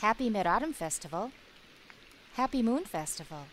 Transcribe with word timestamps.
Happy 0.00 0.30
Mid 0.30 0.46
Autumn 0.46 0.72
Festival. 0.72 1.32
Happy 2.34 2.62
Moon 2.62 2.84
Festival. 2.84 3.46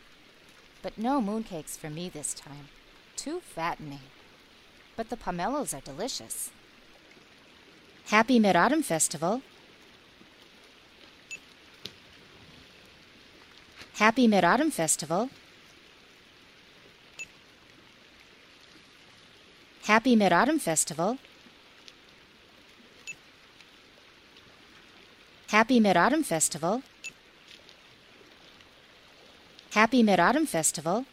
But 0.83 0.95
no 0.95 1.19
mooncakes 1.19 1.75
for 1.75 1.89
me 1.89 2.07
this 2.07 2.35
time. 2.35 2.69
Too 3.15 3.39
fattening. 3.39 4.01
But 4.95 5.09
the 5.09 5.17
pomelos 5.17 5.75
are 5.75 5.81
delicious. 5.81 6.51
Happy 8.09 8.37
Mid 8.37 8.55
Autumn 8.55 8.83
Festival. 8.83 9.41
Happy 13.95 14.27
Mid 14.27 14.43
Autumn 14.43 14.69
Festival. 14.69 15.31
Happy 19.85 20.15
Mid 20.15 20.31
Autumn 20.31 20.59
Festival. 20.59 21.17
Happy 25.55 25.79
Mid 25.79 25.95
Autumn 25.95 26.21
Festival. 26.21 26.83
Happy 29.71 30.03
Mid 30.03 30.19
Autumn 30.19 30.45
Festival. 30.45 31.05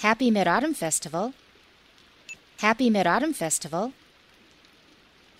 Happy 0.00 0.32
Mid 0.32 0.48
Autumn 0.48 0.74
Festival. 0.74 1.32
Happy 2.58 2.90
Mid 2.90 3.06
Autumn 3.06 3.32
Festival. 3.32 3.92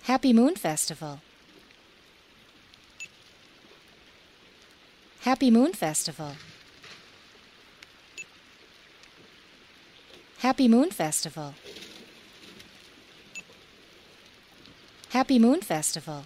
Happy 0.03 0.31
Moon 0.31 0.55
Festival. 0.55 1.19
Happy 5.23 5.51
Moon 5.51 5.73
Festival. 5.73 6.31
Happy 10.37 10.69
Moon 10.69 10.91
Festival. 10.91 11.55
Happy 15.15 15.39
Moon 15.39 15.61
Festival. 15.61 16.25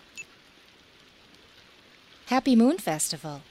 Happy 2.25 2.55
Moon 2.55 2.79
Festival. 2.79 3.43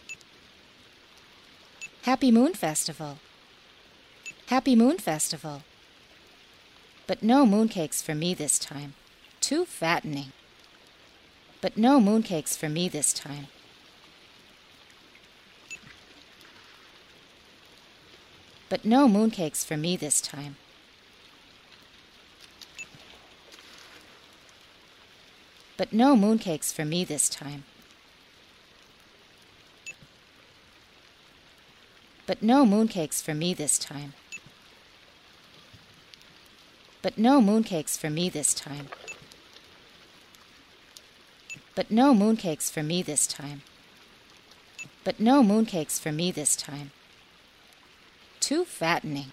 Happy 2.03 2.33
Moon 2.33 2.55
Festival. 2.55 3.19
Happy 4.47 4.75
Moon 4.75 4.99
Festival. 4.99 5.63
But 7.07 7.23
no 7.23 7.47
mooncakes 7.47 8.03
for 8.03 8.17
me 8.17 8.35
this 8.35 8.59
time. 8.59 8.95
Too 9.41 9.65
fattening. 9.65 10.33
But 11.61 11.77
no 11.77 12.01
mooncakes 12.01 12.59
for 12.59 12.69
me 12.69 12.89
this 12.89 13.13
time. 13.13 13.47
But 18.69 18.85
no 18.85 19.07
mooncakes 19.07 19.65
for 19.65 19.77
me 19.77 19.97
this 19.97 20.21
time. 20.21 20.57
But 25.79 25.93
no 25.93 26.17
mooncakes 26.17 26.73
for 26.73 26.85
me 26.85 27.05
this 27.05 27.29
time. 27.29 27.63
But 32.27 32.43
no 32.43 32.67
mooncakes 32.67 33.23
for 33.23 33.33
me 33.33 33.55
this 33.55 33.79
time. 33.79 34.13
But 37.01 37.17
no 37.17 37.41
mooncakes 37.41 37.97
for 37.97 38.11
me 38.11 38.29
this 38.29 38.53
time. 38.53 38.89
But 41.77 41.93
no 41.93 42.13
mooncakes 42.13 42.73
for 42.73 42.83
me 42.83 43.01
this 43.03 43.29
time. 43.29 43.63
But 45.05 45.21
no 45.21 45.45
mooncakes 45.45 46.01
for 46.01 46.11
me 46.11 46.33
this 46.33 46.57
time. 46.57 46.91
Too 48.41 48.65
fattening. 48.65 49.31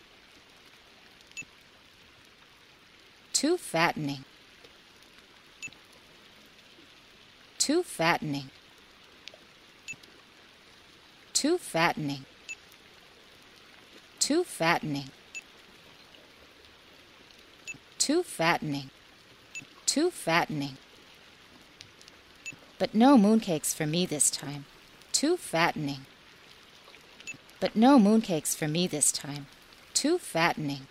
Too 3.34 3.58
fattening. 3.58 4.25
Too 7.66 7.81
fattening. 7.81 8.52
Too 11.34 11.58
fattening. 11.58 12.26
Too 14.20 14.44
fattening. 14.44 15.09
Too 17.98 18.22
fattening. 18.22 18.92
Too 19.88 20.12
fattening. 20.12 20.78
But 22.78 22.94
no 22.94 23.18
mooncakes 23.18 23.74
for 23.74 23.88
me 23.88 24.06
this 24.06 24.30
time. 24.30 24.66
Too 25.12 25.36
fattening. 25.36 26.06
But 27.59 27.75
no 27.75 27.98
mooncakes 27.98 28.56
for 28.56 28.68
me 28.68 28.86
this 28.86 29.12
time. 29.12 29.48
Too 29.96 30.20
fattening. 30.20 30.86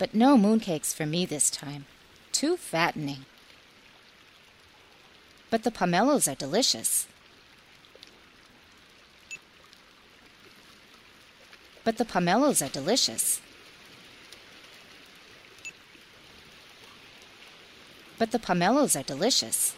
But 0.00 0.14
no 0.16 0.36
mooncakes 0.36 0.92
for 0.92 1.06
me 1.06 1.24
this 1.24 1.48
time. 1.48 1.86
Too 2.32 2.56
fattening. 2.56 3.26
But 5.52 5.64
the 5.64 5.70
pomelos 5.70 6.32
are 6.32 6.34
delicious. 6.34 7.06
But 11.84 11.98
the 11.98 12.06
pomelos 12.06 12.64
are 12.64 12.70
delicious. 12.70 13.38
But 18.18 18.30
the 18.30 18.38
pomelos 18.38 18.98
are 18.98 19.02
delicious. 19.02 19.74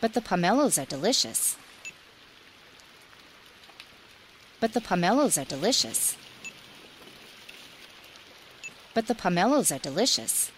But 0.00 0.14
the 0.14 0.22
pomelos 0.22 0.82
are 0.82 0.86
delicious. 0.86 1.58
But 4.58 4.72
the 4.72 4.80
pomelos 4.80 5.36
are 5.38 5.44
delicious. 5.44 6.16
But 8.94 9.06
the 9.06 9.14
pomelos 9.14 9.70
are 9.70 9.78
delicious. 9.78 10.50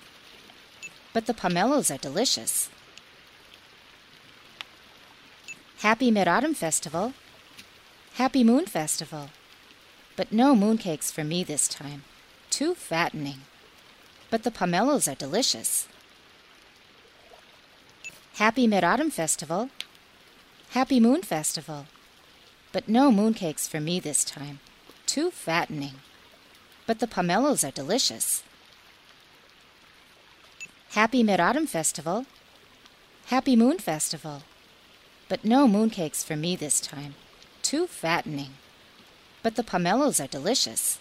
But 1.19 1.27
the 1.27 1.35
pomelos 1.35 1.93
are 1.93 1.99
delicious. 1.99 2.71
Happy 5.79 6.13
Mid 6.13 6.29
Autumn 6.29 6.55
Festival. 6.55 7.13
Happy 8.15 8.45
Moon 8.45 8.67
Festival. 8.67 9.31
But 10.15 10.31
no 10.31 10.55
mooncakes 10.55 11.11
for 11.11 11.25
me 11.25 11.43
this 11.43 11.67
time. 11.67 12.05
Too 12.51 12.77
fattening. 12.77 13.41
But 14.31 14.45
the 14.45 14.53
pomelos 14.53 15.11
are 15.11 15.17
delicious. 15.17 15.89
Happy 18.35 18.69
Mid 18.69 18.85
Autumn 18.85 19.11
Festival. 19.11 19.71
Happy 20.71 21.01
Moon 21.01 21.23
Festival. 21.23 21.87
But 22.71 22.89
no 22.89 23.11
mooncakes 23.11 23.69
for 23.69 23.81
me 23.81 23.99
this 23.99 24.23
time. 24.23 24.61
Too 25.05 25.33
fattening. 25.33 25.95
But 26.87 27.01
the 27.01 27.09
pomelos 27.09 27.67
are 27.67 27.73
delicious. 27.73 28.45
Happy 30.93 31.23
Mid 31.23 31.39
Autumn 31.39 31.67
Festival. 31.67 32.25
Happy 33.27 33.55
Moon 33.55 33.79
Festival. 33.79 34.43
But 35.29 35.45
no 35.45 35.69
mooncakes 35.69 36.25
for 36.25 36.35
me 36.35 36.57
this 36.57 36.81
time. 36.81 37.15
Too 37.61 37.87
fattening. 37.87 38.53
But 39.43 39.57
the 39.57 39.63
pomelos 39.63 40.19
are 40.19 40.27
delicious. 40.27 40.99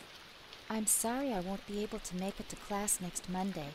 I'm 0.70 0.88
sorry 0.88 1.31
I 1.31 1.40
won't 1.40 1.66
be 1.66 1.81
able 1.84 2.00
to 2.00 2.18
make 2.18 2.38
it 2.38 2.50
to 2.50 2.58
class 2.58 3.00
next 3.00 3.30
Monday. 3.30 3.70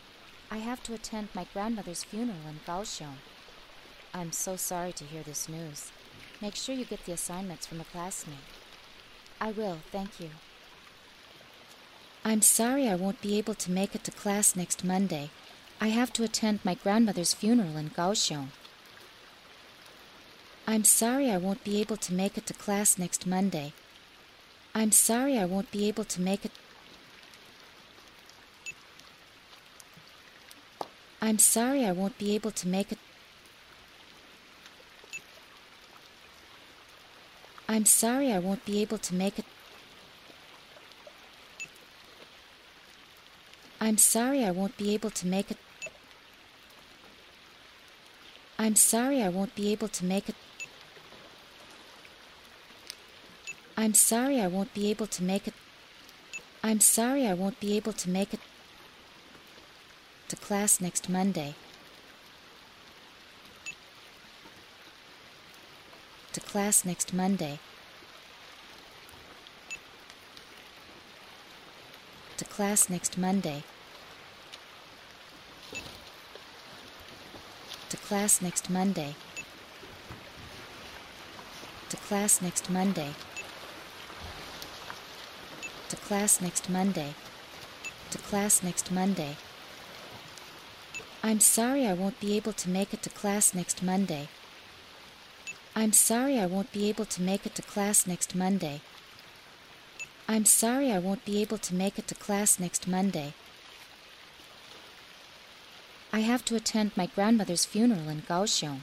I 0.51 0.59
have 0.59 0.83
to 0.83 0.93
attend 0.93 1.29
my 1.35 1.47
grandmother's 1.51 2.05
funeral 2.05 2.47
in 2.47 2.61
Kaohsiung. 2.67 3.17
I'm 4.13 4.33
so 4.33 4.57
sorry 4.57 4.93
to 4.93 5.05
hear 5.05 5.23
this 5.23 5.49
news. 5.49 5.91
Make 6.43 6.57
sure 6.57 6.75
you 6.75 6.85
get 6.85 7.07
the 7.07 7.13
assignments 7.13 7.67
from 7.67 7.81
a 7.81 7.85
classmate. 7.85 8.37
I 9.41 9.51
will, 9.53 9.79
thank 9.91 10.21
you. 10.21 10.29
I'm 12.23 12.43
sorry 12.43 12.87
I 12.87 12.97
won't 12.97 13.23
be 13.23 13.39
able 13.39 13.55
to 13.55 13.71
make 13.71 13.95
it 13.95 14.05
to 14.05 14.11
class 14.11 14.55
next 14.55 14.85
Monday. 14.85 15.31
I 15.83 15.89
have 15.89 16.13
to 16.13 16.23
attend 16.23 16.61
my 16.63 16.75
grandmother's 16.75 17.35
funeral 17.35 17.77
in 17.77 17.91
Kaohsiung. 17.91 18.51
I'm 20.65 20.85
sorry 20.85 21.29
I 21.29 21.39
won't 21.39 21.65
be 21.65 21.81
able 21.81 21.97
to 21.97 22.15
make 22.15 22.39
it 22.39 22.47
to 22.47 22.55
class 22.55 22.99
next 22.99 23.27
Monday. 23.27 23.73
I'm 24.77 24.93
sorry 24.93 25.37
I 25.37 25.45
won't 25.45 25.73
be 25.73 25.89
able 25.89 26.05
to 26.05 26.21
make 26.21 26.45
it. 26.45 26.53
I'm 31.21 31.41
sorry 31.41 31.85
I 31.85 31.91
won't 31.91 32.17
be 32.17 32.33
able 32.37 32.53
to 32.53 32.69
make 32.69 32.93
it. 32.93 32.99
I'm 37.69 37.87
sorry 37.87 38.31
I 38.33 38.39
won't 38.39 38.65
be 38.65 38.81
able 38.83 38.99
to 38.99 39.15
make 39.17 39.37
it. 39.37 39.47
I'm 43.81 43.99
sorry 43.99 44.45
I 44.45 44.53
won't 44.53 44.77
be 44.77 44.95
able 44.95 45.11
to 45.11 45.27
make 45.27 45.51
it. 45.51 45.59
I'm 48.59 48.77
sorry 48.77 49.23
I 49.23 49.29
won't 49.29 49.55
be 49.55 49.73
able 49.73 49.89
to 49.89 50.05
make 50.05 50.29
it. 50.29 50.35
I'm 53.77 53.95
sorry 53.95 54.41
I 54.41 54.47
won't 54.47 54.75
be 54.75 54.91
able 54.91 55.07
to 55.07 55.23
make 55.23 55.49
it. 55.49 55.55
I'm 56.63 56.81
sorry 56.81 57.27
I 57.27 57.35
won't 57.35 57.59
be 57.59 57.77
able 57.77 57.93
to 57.93 58.11
make 58.11 58.33
it 58.33 58.41
to 60.29 60.37
class 60.37 60.81
next 60.81 61.09
Monday. 61.09 61.55
To 66.33 66.41
class 66.41 66.85
next 66.85 67.13
Monday. 67.13 67.59
To 72.37 72.45
class 72.45 72.89
next 72.89 73.19
Monday. 73.19 73.65
to 77.93 77.99
class 78.13 78.43
next 78.43 78.69
Monday. 78.69 79.15
To 81.89 81.97
class 81.97 82.43
next 82.43 82.69
Monday. 82.69 83.15
To 85.89 85.97
class 85.97 86.39
next 86.43 86.69
Monday. 86.69 87.15
To 88.11 88.19
class 88.19 88.63
next 88.63 88.91
Monday. 88.93 89.39
I'm 91.23 91.41
sorry 91.41 91.87
I 91.87 91.95
won't 91.95 92.21
be 92.21 92.37
able 92.37 92.53
to 92.53 92.69
make 92.69 92.93
it 92.93 93.01
to 93.05 93.09
class 93.09 93.55
next 93.55 93.83
Monday. 93.83 94.29
I'm 95.75 95.95
sorry 95.95 96.39
I 96.39 96.45
won't 96.45 96.71
be 96.71 96.91
able 96.91 97.07
to 97.07 97.23
make 97.23 97.47
it 97.47 97.55
to 97.55 97.63
class 97.63 98.07
next 98.07 98.35
Monday. 98.35 98.83
I'm 100.29 100.45
sorry 100.45 100.93
I 100.93 100.99
won't 100.99 101.25
be 101.25 101.41
able 101.41 101.57
to 101.57 101.75
make 101.75 101.99
it 101.99 102.09
to 102.09 102.15
class 102.15 102.61
next 102.61 102.87
Monday. 102.87 103.33
I 106.15 106.21
have 106.21 106.45
to 106.47 106.57
attend 106.57 106.95
my 106.95 107.07
grandmother's 107.07 107.65
funeral 107.65 108.11
in 108.11 108.21
Kaohsiung. 108.23 108.83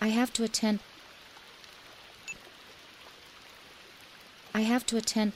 I 0.00 0.08
have 0.08 0.32
to 0.32 0.44
attend. 0.44 0.80
I 4.54 4.62
have 4.62 4.86
to 4.86 4.96
attend. 4.96 5.32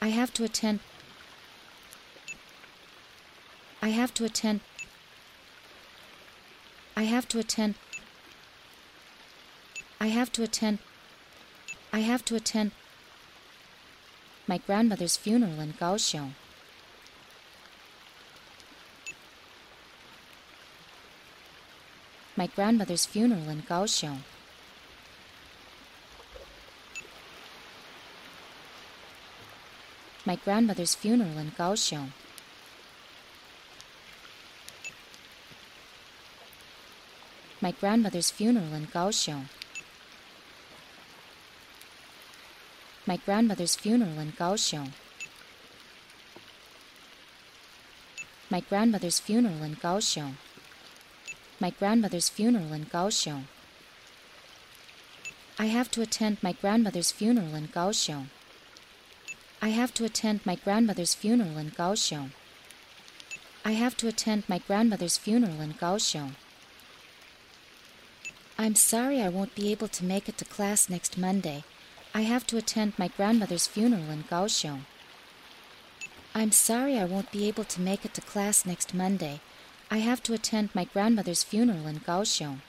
I 0.00 0.08
have 0.08 0.32
to 0.34 0.44
attend. 0.44 0.78
I 3.82 3.88
have 3.88 4.14
to 4.14 4.24
attend. 4.24 4.60
I 6.96 7.02
have 7.02 7.26
to 7.28 7.38
attend. 7.40 7.74
I 10.00 10.06
have 10.06 10.32
to 10.32 10.42
attend. 10.44 10.78
I 11.92 11.98
have 12.00 12.24
to 12.26 12.36
attend 12.36 12.70
my 14.46 14.58
grandmother's 14.58 15.16
funeral 15.16 15.58
in 15.58 15.72
Kaohsiung. 15.72 16.34
My 22.42 22.48
grandmother's 22.48 23.06
funeral 23.06 23.48
in 23.50 23.62
Kaohsiung. 23.62 24.18
My 30.26 30.34
grandmother's 30.34 30.96
funeral 30.96 31.38
in 31.38 31.52
Kaohsiung. 31.52 32.10
My 37.60 37.70
grandmother's 37.70 38.32
funeral 38.32 38.74
in 38.74 38.88
Kaohsiung. 38.88 39.44
My 43.06 43.18
grandmother's 43.18 43.76
funeral 43.76 44.18
in 44.18 44.32
Kaohsiung. 44.32 44.90
My 48.50 48.58
grandmother's 48.58 49.20
funeral 49.20 49.62
in 49.62 49.76
Kaohsiung. 49.76 50.34
My 51.62 51.70
grandmother's 51.70 52.28
funeral 52.28 52.72
in 52.72 52.86
Kaohsiung. 52.86 53.44
I 55.60 55.66
have 55.66 55.92
to 55.92 56.02
attend 56.02 56.42
my 56.42 56.54
grandmother's 56.54 57.12
funeral 57.12 57.54
in 57.54 57.68
Kaohsiung. 57.68 58.30
I 59.60 59.68
have 59.68 59.94
to 59.94 60.04
attend 60.04 60.44
my 60.44 60.56
grandmother's 60.56 61.14
funeral 61.14 61.56
in 61.58 61.70
Kaohsiung. 61.70 62.30
I 63.64 63.72
have 63.82 63.96
to 63.98 64.08
attend 64.08 64.48
my 64.48 64.58
grandmother's 64.58 65.16
funeral 65.16 65.60
in 65.60 65.74
Kaohsiung. 65.74 66.32
I'm 68.58 68.74
sorry 68.74 69.22
I 69.22 69.28
won't 69.28 69.54
be 69.54 69.70
able 69.70 69.86
to 69.86 70.04
make 70.04 70.28
it 70.28 70.38
to 70.38 70.44
class 70.44 70.90
next 70.90 71.16
Monday. 71.16 71.62
I 72.12 72.22
have 72.22 72.44
to 72.48 72.56
attend 72.56 72.98
my 72.98 73.06
grandmother's 73.06 73.68
funeral 73.68 74.10
in 74.10 74.24
Kaohsiung. 74.24 74.80
I'm 76.34 76.50
sorry 76.50 76.98
I 76.98 77.04
won't 77.04 77.30
be 77.30 77.46
able 77.46 77.66
to 77.66 77.80
make 77.80 78.04
it 78.04 78.14
to 78.14 78.20
class 78.20 78.66
next 78.66 78.94
Monday. 78.94 79.40
I 79.92 79.98
have 79.98 80.22
to 80.22 80.32
attend 80.32 80.74
my 80.74 80.84
grandmother's 80.84 81.42
funeral 81.42 81.86
in 81.86 82.00
Kaohsiung. 82.00 82.60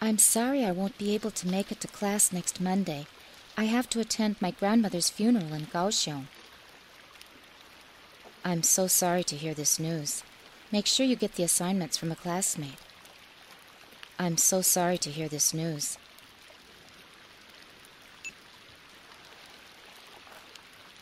I'm 0.00 0.16
sorry 0.16 0.64
I 0.64 0.70
won't 0.70 0.96
be 0.96 1.12
able 1.12 1.32
to 1.32 1.48
make 1.48 1.72
it 1.72 1.80
to 1.80 1.88
class 1.88 2.32
next 2.32 2.60
Monday. 2.60 3.06
I 3.56 3.64
have 3.64 3.90
to 3.90 3.98
attend 3.98 4.36
my 4.40 4.52
grandmother's 4.52 5.10
funeral 5.10 5.52
in 5.52 5.66
Kaohsiung. 5.66 6.26
I'm 8.44 8.62
so 8.62 8.86
sorry 8.86 9.24
to 9.24 9.34
hear 9.34 9.54
this 9.54 9.80
news. 9.80 10.22
Make 10.70 10.86
sure 10.86 11.04
you 11.04 11.16
get 11.16 11.34
the 11.34 11.42
assignments 11.42 11.96
from 11.96 12.12
a 12.12 12.16
classmate. 12.24 12.78
I'm 14.20 14.36
so 14.36 14.62
sorry 14.62 14.98
to 14.98 15.10
hear 15.10 15.28
this 15.28 15.52
news. 15.52 15.98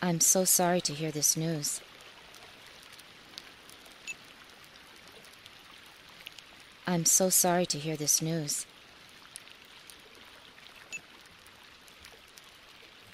I'm 0.00 0.20
so 0.20 0.46
sorry 0.46 0.80
to 0.80 0.94
hear 0.94 1.10
this 1.10 1.36
news. 1.36 1.82
I'm 6.90 7.04
so 7.04 7.28
sorry 7.30 7.66
to 7.66 7.78
hear 7.78 7.96
this 7.96 8.20
news. 8.20 8.66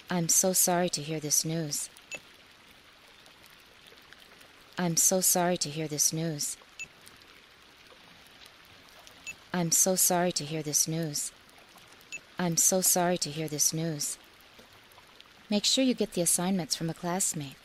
I'm 0.09 0.31
so 0.31 0.55
sorry 0.55 0.89
to 0.89 1.03
hear 1.03 1.21
this 1.21 1.45
news. 1.45 1.91
I'm 4.79 4.97
so 4.97 5.21
sorry 5.21 5.59
to 5.59 5.69
hear 5.69 5.89
this 5.89 6.11
news. 6.11 6.57
I'm 9.53 9.71
so 9.73 9.95
sorry 9.95 10.33
to 10.33 10.45
hear 10.47 10.63
this 10.63 10.89
news. 10.89 11.31
I'm 12.39 12.57
so 12.57 12.81
sorry 12.81 13.19
to 13.19 13.31
hear 13.31 13.47
this 13.47 13.75
news. 13.75 14.17
Make 15.51 15.67
sure 15.67 15.85
you 15.85 15.93
get 15.93 16.15
the 16.15 16.23
assignments 16.23 16.77
from 16.77 16.89
a 16.89 16.95
classmate. 16.95 17.57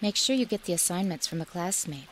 Make 0.00 0.16
sure 0.16 0.36
you 0.36 0.46
get 0.46 0.64
the 0.64 0.72
assignments 0.72 1.26
from 1.26 1.40
a 1.40 1.44
classmate. 1.44 2.08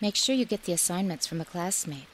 Make 0.00 0.16
sure 0.16 0.34
you 0.34 0.44
get 0.44 0.64
the 0.64 0.72
assignments 0.72 1.26
from 1.26 1.40
a 1.40 1.44
classmate. 1.44 2.06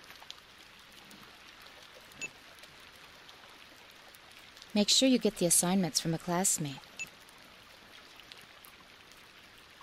Make 4.74 4.88
sure 4.88 5.08
you 5.08 5.18
get 5.18 5.36
the 5.36 5.46
assignments 5.46 6.00
from 6.00 6.14
a 6.14 6.18
classmate. 6.18 6.80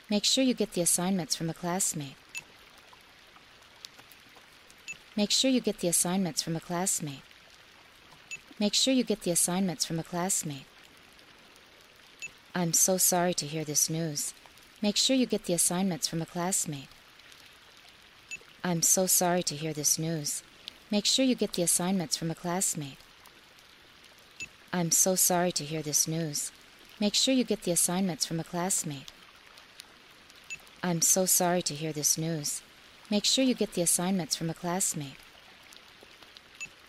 Make 0.09 0.25
sure 0.25 0.43
you 0.43 0.53
get 0.53 0.73
the 0.73 0.81
assignments 0.81 1.35
from 1.35 1.49
a 1.49 1.53
classmate. 1.53 2.17
Make 5.15 5.31
sure 5.31 5.49
you 5.49 5.61
get 5.61 5.79
the 5.79 5.87
assignments 5.87 6.41
from 6.41 6.55
a 6.55 6.59
classmate. 6.59 7.21
Make 8.61 8.75
sure 8.75 8.93
you 8.93 9.03
get 9.03 9.21
the 9.21 9.31
assignments 9.31 9.85
from 9.85 9.97
a 9.97 10.03
classmate. 10.03 10.67
I'm 12.53 12.73
so 12.73 12.95
sorry 12.95 13.33
to 13.33 13.47
hear 13.47 13.63
this 13.63 13.89
news. 13.89 14.35
Make 14.83 14.97
sure 14.97 15.15
you 15.15 15.25
get 15.25 15.45
the 15.45 15.55
assignments 15.55 16.07
from 16.07 16.21
a 16.21 16.27
classmate. 16.27 16.89
I'm 18.63 18.83
so 18.83 19.07
sorry 19.07 19.41
to 19.41 19.55
hear 19.55 19.73
this 19.73 19.97
news. 19.97 20.43
Make 20.91 21.07
sure 21.07 21.25
you 21.25 21.33
get 21.33 21.53
the 21.53 21.63
assignments 21.63 22.15
from 22.15 22.29
a 22.29 22.35
classmate. 22.35 22.99
I'm 24.71 24.91
so 24.91 25.15
sorry 25.15 25.51
to 25.53 25.63
hear 25.63 25.81
this 25.81 26.07
news. 26.07 26.51
Make 26.99 27.15
sure 27.15 27.33
you 27.33 27.43
get 27.43 27.63
the 27.63 27.71
assignments 27.71 28.27
from 28.27 28.39
a 28.39 28.43
classmate. 28.43 29.11
I'm 30.83 31.01
so 31.01 31.25
sorry 31.25 31.63
to 31.63 31.73
hear 31.73 31.93
this 31.93 32.15
news. 32.15 32.61
Make 33.09 33.25
sure 33.25 33.43
you 33.43 33.55
get 33.55 33.73
the 33.73 33.81
assignments 33.81 34.35
from 34.35 34.51
a 34.51 34.53
classmate. 34.53 35.17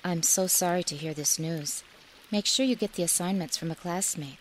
I'm 0.04 0.22
so 0.22 0.46
sorry 0.46 0.82
to 0.84 0.96
hear 0.96 1.14
this 1.14 1.38
news. 1.38 1.84
Make 2.32 2.46
sure 2.46 2.66
you 2.66 2.74
get 2.74 2.94
the 2.94 3.04
assignments 3.04 3.56
from 3.56 3.70
a 3.70 3.76
classmate. 3.76 4.38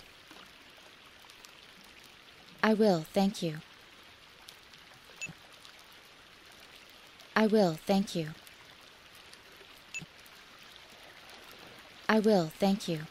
I 2.63 2.73
will, 2.73 3.05
thank 3.13 3.43
you. 3.43 3.57
I 7.35 7.47
will, 7.47 7.77
thank 7.85 8.15
you. 8.15 8.29
I 12.09 12.19
will, 12.19 12.51
thank 12.59 12.87
you. 12.87 13.01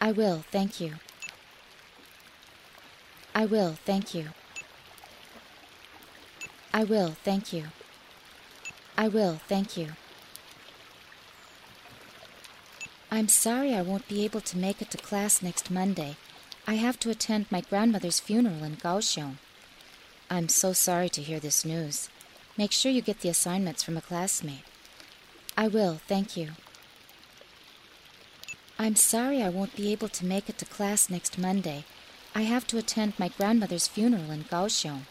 I 0.00 0.12
will, 0.12 0.44
thank 0.50 0.80
you. 0.80 0.94
I 3.34 3.44
will, 3.44 3.72
thank 3.84 4.14
you. 4.14 4.28
I 6.72 6.84
will, 6.84 7.16
thank 7.24 7.52
you. 7.52 7.64
I 8.98 9.08
will, 9.08 9.40
thank 9.46 9.76
you. 9.76 9.88
I'm 13.10 13.28
sorry 13.28 13.74
I 13.74 13.82
won't 13.82 14.08
be 14.08 14.24
able 14.24 14.40
to 14.40 14.58
make 14.58 14.80
it 14.80 14.90
to 14.90 14.98
class 14.98 15.42
next 15.42 15.70
Monday. 15.70 16.16
I 16.66 16.74
have 16.74 16.98
to 17.00 17.10
attend 17.10 17.46
my 17.50 17.60
grandmother's 17.60 18.20
funeral 18.20 18.64
in 18.64 18.76
Kaohsiung. 18.76 19.36
I'm 20.28 20.48
so 20.48 20.72
sorry 20.72 21.08
to 21.10 21.22
hear 21.22 21.38
this 21.38 21.64
news. 21.64 22.08
Make 22.58 22.72
sure 22.72 22.90
you 22.90 23.02
get 23.02 23.20
the 23.20 23.28
assignments 23.28 23.82
from 23.82 23.96
a 23.96 24.00
classmate. 24.00 24.64
I 25.56 25.68
will, 25.68 26.00
thank 26.08 26.36
you. 26.36 26.50
I'm 28.78 28.96
sorry 28.96 29.42
I 29.42 29.50
won't 29.50 29.76
be 29.76 29.92
able 29.92 30.08
to 30.08 30.26
make 30.26 30.48
it 30.48 30.58
to 30.58 30.64
class 30.64 31.08
next 31.08 31.38
Monday. 31.38 31.84
I 32.34 32.42
have 32.42 32.66
to 32.68 32.78
attend 32.78 33.18
my 33.18 33.28
grandmother's 33.28 33.88
funeral 33.88 34.30
in 34.30 34.44
Kaohsiung. 34.44 35.02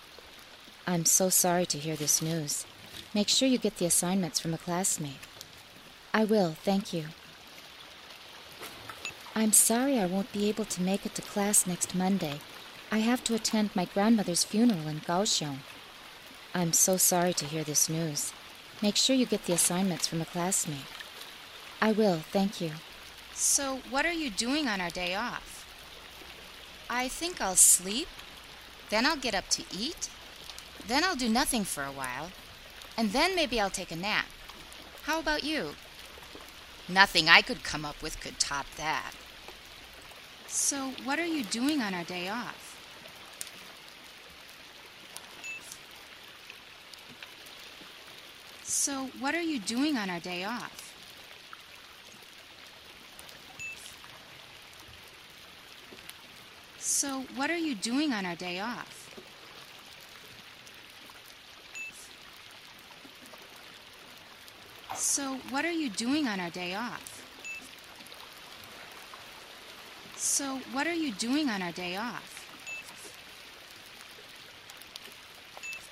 I'm 0.86 1.06
so 1.06 1.30
sorry 1.30 1.66
to 1.68 1.78
hear 1.78 1.96
this 1.96 2.22
news. 2.22 2.66
Make 3.16 3.30
sure 3.30 3.48
you 3.48 3.58
get 3.58 3.78
the 3.78 3.86
assignments 3.86 4.42
from 4.42 4.54
a 4.54 4.58
classmate. 4.58 5.24
I 6.14 6.26
will, 6.26 6.52
thank 6.52 6.92
you. 6.92 7.06
I'm 9.34 9.54
sorry 9.54 9.98
I 9.98 10.06
won't 10.06 10.34
be 10.34 10.50
able 10.50 10.66
to 10.66 10.82
make 10.82 11.06
it 11.06 11.16
to 11.16 11.22
class 11.22 11.66
next 11.66 11.96
Monday. 11.96 12.42
I 12.92 12.98
have 12.98 13.24
to 13.24 13.34
attend 13.34 13.74
my 13.74 13.86
grandmother's 13.86 14.44
funeral 14.44 14.90
in 14.90 15.00
Kaohsiung. 15.00 15.60
I'm 16.54 16.74
so 16.74 16.98
sorry 16.98 17.34
to 17.36 17.46
hear 17.46 17.64
this 17.64 17.88
news. 17.88 18.34
Make 18.82 18.98
sure 18.98 19.16
you 19.16 19.26
get 19.26 19.46
the 19.46 19.54
assignments 19.54 20.08
from 20.08 20.20
a 20.20 20.26
classmate. 20.26 20.92
I 21.82 21.94
will, 21.94 22.20
thank 22.34 22.60
you. 22.60 22.72
So, 23.34 23.80
what 23.90 24.06
are 24.06 24.12
you 24.12 24.30
doing 24.30 24.68
on 24.68 24.82
our 24.82 24.90
day 24.90 25.16
off? 25.16 25.66
I 26.90 27.08
think 27.08 27.40
I'll 27.40 27.56
sleep, 27.56 28.10
then 28.90 29.06
I'll 29.06 29.16
get 29.16 29.36
up 29.36 29.48
to 29.52 29.64
eat, 29.72 30.10
then 30.86 31.06
I'll 31.06 31.16
do 31.16 31.30
nothing 31.30 31.64
for 31.64 31.84
a 31.84 31.92
while, 31.92 32.32
and 32.98 33.12
then 33.12 33.36
maybe 33.36 33.60
I'll 33.60 33.70
take 33.70 33.92
a 33.92 33.96
nap. 33.96 34.26
How 35.04 35.20
about 35.20 35.44
you? 35.44 35.76
Nothing 36.88 37.28
I 37.28 37.42
could 37.42 37.64
come 37.64 37.84
up 37.84 38.02
with 38.02 38.20
could 38.20 38.40
top 38.40 38.66
that. 38.78 39.12
So, 40.48 40.92
what 41.04 41.20
are 41.20 41.26
you 41.26 41.44
doing 41.44 41.82
on 41.82 41.94
our 41.94 42.04
day 42.04 42.30
off? 42.30 42.78
So, 48.64 49.10
what 49.20 49.36
are 49.36 49.42
you 49.42 49.60
doing 49.60 49.98
on 49.98 50.10
our 50.10 50.20
day 50.20 50.44
off? 50.44 50.94
So, 56.78 57.26
what 57.36 57.50
are 57.50 57.58
you 57.58 57.76
doing 57.76 58.14
on 58.14 58.26
our 58.26 58.36
day 58.36 58.60
off? 58.60 59.05
So, 64.98 65.40
what 65.50 65.66
are 65.66 65.72
you 65.72 65.90
doing 65.90 66.26
on 66.26 66.40
our 66.40 66.50
day 66.50 66.74
off? 66.74 67.22
So, 70.16 70.60
what 70.72 70.88
are 70.88 70.94
you 70.94 71.12
doing 71.12 71.50
on 71.50 71.62
our 71.62 71.74
day 71.74 71.98
off? 71.98 72.32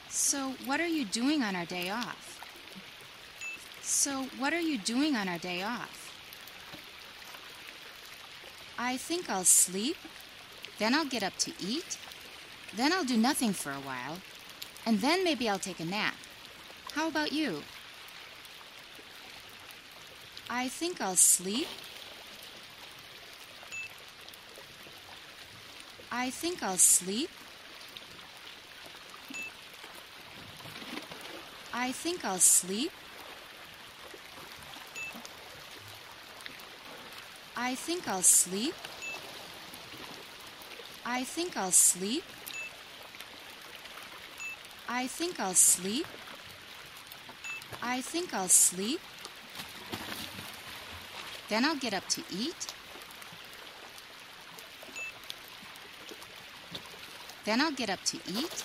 So, 0.10 0.54
what 0.66 0.80
are 0.80 0.88
you 0.88 1.04
doing 1.04 1.44
on 1.44 1.54
our 1.56 1.66
day 1.66 1.90
off? 1.90 2.40
So, 3.82 4.28
what 4.40 4.54
are 4.54 4.62
you 4.62 4.78
doing 4.78 5.18
on 5.18 5.28
our 5.28 5.38
day 5.38 5.62
off? 5.62 6.12
I 8.80 8.96
think 8.96 9.30
I'll 9.30 9.44
sleep, 9.44 9.98
then 10.80 10.94
I'll 10.94 11.06
get 11.06 11.24
up 11.24 11.38
to 11.40 11.52
eat, 11.60 11.98
then 12.76 12.94
I'll 12.94 13.04
do 13.04 13.18
nothing 13.18 13.52
for 13.52 13.72
a 13.72 13.82
while, 13.82 14.20
and 14.86 15.02
then 15.02 15.24
maybe 15.24 15.50
I'll 15.50 15.60
take 15.60 15.80
a 15.82 15.86
nap. 15.86 16.16
How 16.94 17.10
about 17.10 17.34
you? 17.34 17.64
I 20.56 20.70
think 20.70 21.02
I'll 21.02 21.16
sleep. 21.16 21.68
I 26.12 26.30
think 26.30 26.62
I'll 26.62 26.78
sleep. 26.78 27.32
I 31.74 31.92
think 31.92 32.24
I'll 32.24 32.38
sleep. 32.38 32.92
I 37.58 37.74
think 37.74 38.08
I'll 38.08 38.22
sleep. 38.22 38.76
I 41.04 41.24
think 41.24 41.58
I'll 41.58 41.72
sleep. 41.72 42.24
I 44.88 45.08
think 45.08 45.40
I'll 45.40 45.56
sleep. 45.56 46.06
I 47.82 48.02
think 48.02 48.36
I'll 48.36 48.48
sleep. 48.50 49.00
Then 51.54 51.66
I'll 51.66 51.76
get 51.76 51.94
up 51.94 52.08
to 52.08 52.24
eat. 52.32 52.74
Then 57.46 57.62
I'll 57.62 57.72
get 57.72 57.92
up 57.92 58.04
to 58.06 58.18
eat. 58.28 58.64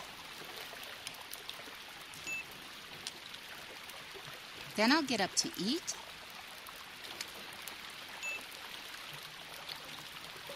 Then 4.75 4.91
I'll 4.91 5.03
get 5.03 5.21
up 5.21 5.35
to 5.35 5.51
eat. 5.59 5.95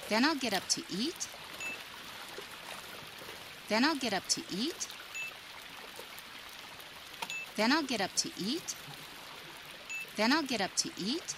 Then 0.09 0.25
I'll 0.25 0.37
get 0.37 0.55
up 0.55 0.67
to 0.69 0.83
eat. 0.91 1.29
Then 3.69 3.85
I'll 3.85 3.97
get 3.97 4.15
up 4.15 4.27
to 4.29 4.43
eat. 4.51 4.89
Then 7.57 7.73
I'll 7.73 7.83
get 7.83 8.01
up 8.01 8.15
to 8.17 8.31
eat. 8.39 8.75
Then 10.17 10.33
I'll 10.33 10.43
get 10.43 10.63
up 10.63 10.75
to 10.77 10.91
eat. 10.97 11.35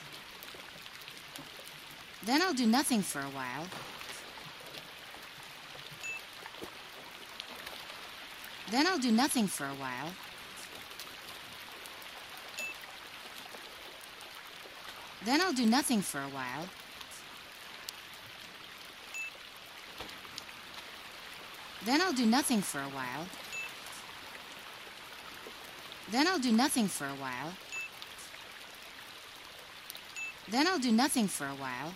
Then 2.26 2.40
I'll 2.40 2.54
do 2.54 2.66
nothing 2.66 3.02
for 3.02 3.20
a 3.20 3.30
while. 3.30 3.66
Then 8.70 8.86
I'll 8.86 8.98
do 8.98 9.12
nothing 9.12 9.46
for 9.46 9.66
a 9.66 9.74
while. 9.74 10.10
Then 15.24 15.40
I'll 15.42 15.52
do 15.52 15.66
nothing 15.66 16.00
for 16.00 16.20
a 16.20 16.28
while. 16.28 16.66
Then 21.84 22.00
I'll 22.00 22.12
do 22.14 22.26
nothing 22.26 22.62
for 22.62 22.80
a 22.80 22.88
while. 22.88 23.26
Then 26.10 26.26
I'll 26.26 26.38
do 26.38 26.52
nothing 26.52 26.88
for 26.88 27.06
a 27.06 27.16
while. 27.16 27.52
Then 30.48 30.66
I'll 30.66 30.78
do 30.78 30.92
nothing 30.92 31.28
for 31.28 31.46
a 31.46 31.54
while. 31.54 31.92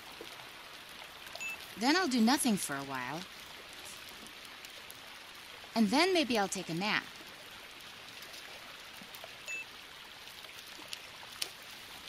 Then 1.81 1.97
I'll 1.97 2.09
do 2.09 2.21
nothing 2.21 2.57
for 2.57 2.75
a 2.75 2.85
while. 2.85 3.21
And 5.75 5.91
then 5.91 6.13
maybe 6.13 6.37
I'll 6.37 6.49
take 6.49 6.69
a 6.71 6.75
nap. 6.75 7.05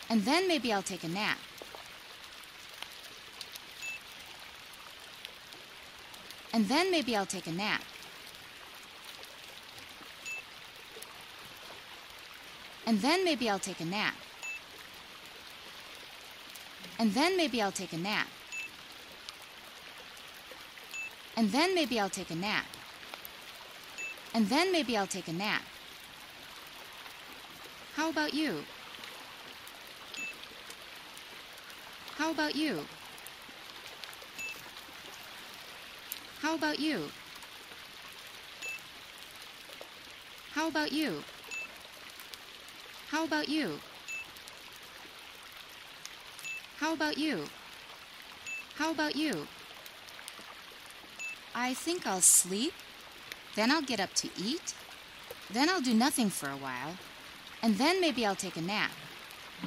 And 0.09 0.23
then 0.23 0.47
maybe 0.47 0.73
I'll 0.73 0.81
take 0.81 1.03
a 1.03 1.07
nap. 1.07 1.37
And 6.51 6.67
then 6.67 6.89
maybe 6.89 7.15
I'll 7.15 7.27
take 7.27 7.45
a 7.45 7.51
nap. 7.51 7.83
And 12.87 12.99
then 13.01 13.23
maybe 13.23 13.47
I'll 13.47 13.59
take 13.59 13.79
a 13.79 13.85
nap. 13.85 14.15
And 16.97 17.13
then 17.13 17.37
maybe 17.37 17.61
I'll 17.61 17.71
take 17.71 17.93
a 17.93 17.97
nap. 17.97 18.27
And 21.39 21.53
then 21.53 21.73
maybe 21.73 21.97
I'll 21.97 22.09
take 22.09 22.31
a 22.31 22.35
nap. 22.35 22.65
And 24.33 24.49
then 24.49 24.73
maybe 24.73 24.97
I'll 24.97 25.07
take 25.07 25.29
a 25.29 25.31
nap. 25.31 25.61
How 27.95 28.09
about 28.09 28.33
you? 28.33 28.65
How 32.17 32.31
about 32.31 32.57
you? 32.57 32.85
How 36.41 36.55
about 36.55 36.77
you? 36.77 37.09
How 40.51 40.67
about 40.67 40.91
you? 40.91 41.23
How 43.07 43.23
about 43.23 43.47
you? 43.47 43.79
How 46.79 46.93
about 46.93 47.17
you? 47.17 47.45
How 48.75 48.91
about 48.91 49.15
you? 49.15 49.47
I 51.55 51.73
think 51.73 52.05
I'll 52.05 52.21
sleep, 52.21 52.73
then 53.55 53.71
I'll 53.71 53.81
get 53.81 53.99
up 53.99 54.13
to 54.15 54.29
eat, 54.37 54.73
then 55.49 55.69
I'll 55.69 55.81
do 55.81 55.93
nothing 55.93 56.29
for 56.29 56.49
a 56.49 56.57
while, 56.57 56.97
and 57.61 57.77
then 57.77 57.99
maybe 57.99 58.25
I'll 58.25 58.35
take 58.35 58.55
a 58.55 58.61
nap. 58.61 58.91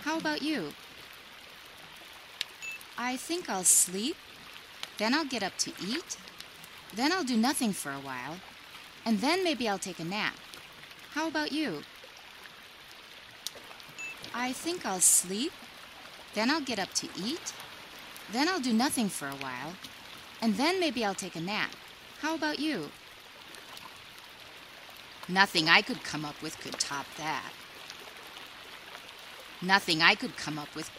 How 0.02 0.18
about 0.18 0.42
you? 0.42 0.72
I 2.96 3.16
think 3.16 3.48
I'll 3.50 3.64
sleep, 3.64 4.16
then 4.98 5.12
I'll 5.14 5.24
get 5.24 5.42
up 5.42 5.56
to 5.58 5.72
eat, 5.84 6.16
then 6.94 7.12
I'll 7.12 7.24
do 7.24 7.36
nothing 7.36 7.72
for 7.72 7.90
a 7.90 8.00
while, 8.00 8.36
and 9.04 9.20
then 9.20 9.42
maybe 9.42 9.68
I'll 9.68 9.78
take 9.78 9.98
a 9.98 10.04
nap. 10.04 10.36
How 11.14 11.26
about 11.28 11.52
you? 11.52 11.82
I 14.34 14.52
think 14.52 14.86
I'll 14.86 15.00
sleep, 15.00 15.52
then 16.34 16.50
I'll 16.50 16.60
get 16.60 16.78
up 16.78 16.94
to 16.94 17.08
eat, 17.22 17.52
then 18.32 18.48
I'll 18.48 18.60
do 18.60 18.72
nothing 18.72 19.08
for 19.08 19.26
a 19.28 19.34
while, 19.34 19.74
and 20.42 20.56
then 20.56 20.80
maybe 20.80 21.04
I'll 21.04 21.14
take 21.14 21.36
a 21.36 21.40
nap. 21.40 21.70
How 22.20 22.34
about 22.34 22.58
you? 22.58 22.90
Nothing 25.28 25.68
I 25.68 25.82
could 25.82 26.02
come 26.02 26.24
up 26.24 26.42
with 26.42 26.58
could 26.60 26.78
top 26.80 27.06
that. 27.16 27.52
Nothing 29.62 30.02
I 30.02 30.16
could 30.16 30.36
come 30.36 30.58
up 30.58 30.74
with. 30.74 30.90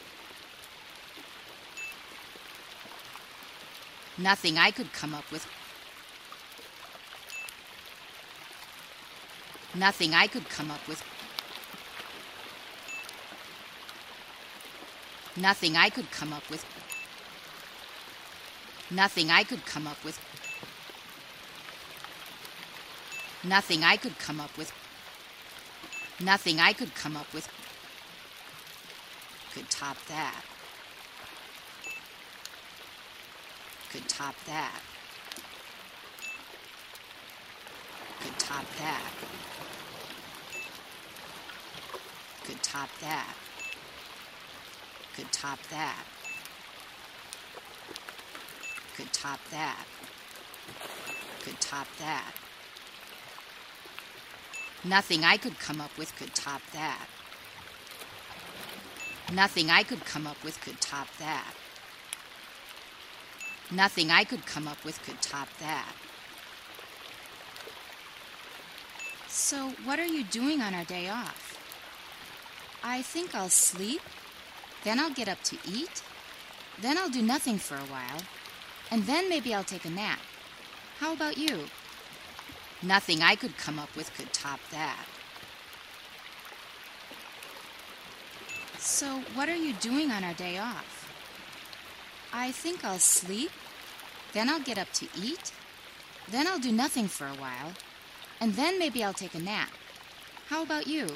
Nothing 4.17 4.57
I 4.57 4.71
could 4.71 4.93
come 4.93 5.13
up 5.13 5.29
with. 5.29 5.45
Nothing 9.75 10.13
I 10.13 10.27
could 10.27 10.47
come 10.47 10.71
up 10.71 10.87
with. 10.87 11.03
Nothing 15.35 15.75
I 15.75 15.89
could 15.89 16.09
come 16.11 16.31
up 16.31 16.49
with. 16.49 16.63
Nothing 18.93 19.31
I 19.31 19.43
could 19.43 19.65
come 19.65 19.87
up 19.87 20.03
with. 20.05 20.19
Nothing 23.43 23.83
I 23.83 23.97
could 23.97 24.17
come 24.19 24.39
up 24.39 24.57
with. 24.57 24.71
Nothing 26.21 26.59
I 26.59 26.73
could 26.73 26.93
come 26.95 27.17
up 27.17 27.33
with 27.33 27.49
could 29.53 29.69
top 29.69 29.97
that. 30.07 30.43
Could 33.91 34.07
top 34.09 34.35
that. 34.47 34.81
Could 38.21 38.39
top 38.39 38.65
that. 38.79 39.11
Could 42.45 42.63
top 42.63 42.89
that. 43.01 43.35
Could 45.15 45.31
top 45.31 45.59
that. 45.69 46.03
Could 48.95 49.11
top 49.11 49.39
that. 49.51 49.85
Could 51.41 51.59
top 51.59 51.87
that. 51.99 52.33
Nothing 54.83 55.23
I 55.23 55.37
could 55.37 55.57
come 55.59 55.79
up 55.81 55.97
with 55.97 56.15
could 56.17 56.35
top 56.35 56.61
that. 56.73 57.07
Nothing 59.31 59.69
I 59.69 59.83
could 59.83 60.05
come 60.05 60.27
up 60.27 60.43
with 60.43 60.59
could 60.61 60.79
top 60.81 61.07
that. 61.17 61.53
Nothing 63.71 64.11
I 64.11 64.23
could 64.23 64.45
come 64.45 64.67
up 64.67 64.83
with 64.85 65.01
could 65.03 65.21
top 65.21 65.47
that. 65.59 65.95
So, 69.27 69.71
what 69.83 69.99
are 69.99 70.05
you 70.05 70.23
doing 70.23 70.61
on 70.61 70.75
our 70.75 70.83
day 70.83 71.09
off? 71.09 71.57
I 72.83 73.01
think 73.01 73.33
I'll 73.33 73.49
sleep, 73.49 74.01
then 74.83 74.99
I'll 74.99 75.13
get 75.13 75.27
up 75.27 75.41
to 75.45 75.57
eat, 75.65 76.03
then 76.79 76.97
I'll 76.97 77.09
do 77.09 77.21
nothing 77.21 77.57
for 77.57 77.75
a 77.75 77.87
while, 77.89 78.21
and 78.93 79.01
then 79.07 79.27
maybe 79.27 79.55
I'll 79.55 79.63
take 79.63 79.85
a 79.85 79.89
nap. 79.89 80.19
How 80.99 81.13
about 81.13 81.35
you? 81.35 81.65
Nothing 82.83 83.23
I 83.23 83.35
could 83.35 83.57
come 83.57 83.79
up 83.79 83.95
with 83.95 84.13
could 84.15 84.31
top 84.31 84.59
that. 84.69 85.05
So, 88.77 89.21
what 89.33 89.49
are 89.49 89.55
you 89.55 89.73
doing 89.73 90.11
on 90.11 90.23
our 90.23 90.35
day 90.35 90.59
off? 90.59 91.09
I 92.31 92.51
think 92.51 92.85
I'll 92.85 92.99
sleep, 92.99 93.49
then 94.33 94.47
I'll 94.47 94.59
get 94.59 94.77
up 94.77 94.91
to 94.93 95.07
eat, 95.19 95.51
then 96.29 96.45
I'll 96.45 96.59
do 96.59 96.71
nothing 96.71 97.07
for 97.07 97.25
a 97.25 97.33
while, 97.33 97.73
and 98.39 98.53
then 98.53 98.77
maybe 98.77 99.03
I'll 99.03 99.11
take 99.11 99.33
a 99.33 99.39
nap. 99.39 99.71
How 100.49 100.61
about 100.61 100.85
you? 100.85 101.07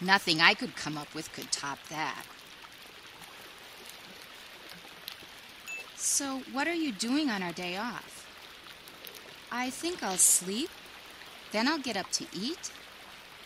Nothing 0.00 0.40
I 0.40 0.54
could 0.54 0.76
come 0.76 0.96
up 0.96 1.12
with 1.12 1.32
could 1.32 1.50
top 1.50 1.78
that. 1.88 2.24
So, 6.12 6.42
what 6.52 6.68
are 6.68 6.74
you 6.74 6.92
doing 6.92 7.30
on 7.30 7.42
our 7.42 7.52
day 7.52 7.78
off? 7.78 8.26
I 9.50 9.70
think 9.70 10.02
I'll 10.02 10.18
sleep, 10.18 10.68
then 11.52 11.66
I'll 11.66 11.78
get 11.78 11.96
up 11.96 12.10
to 12.10 12.26
eat, 12.34 12.70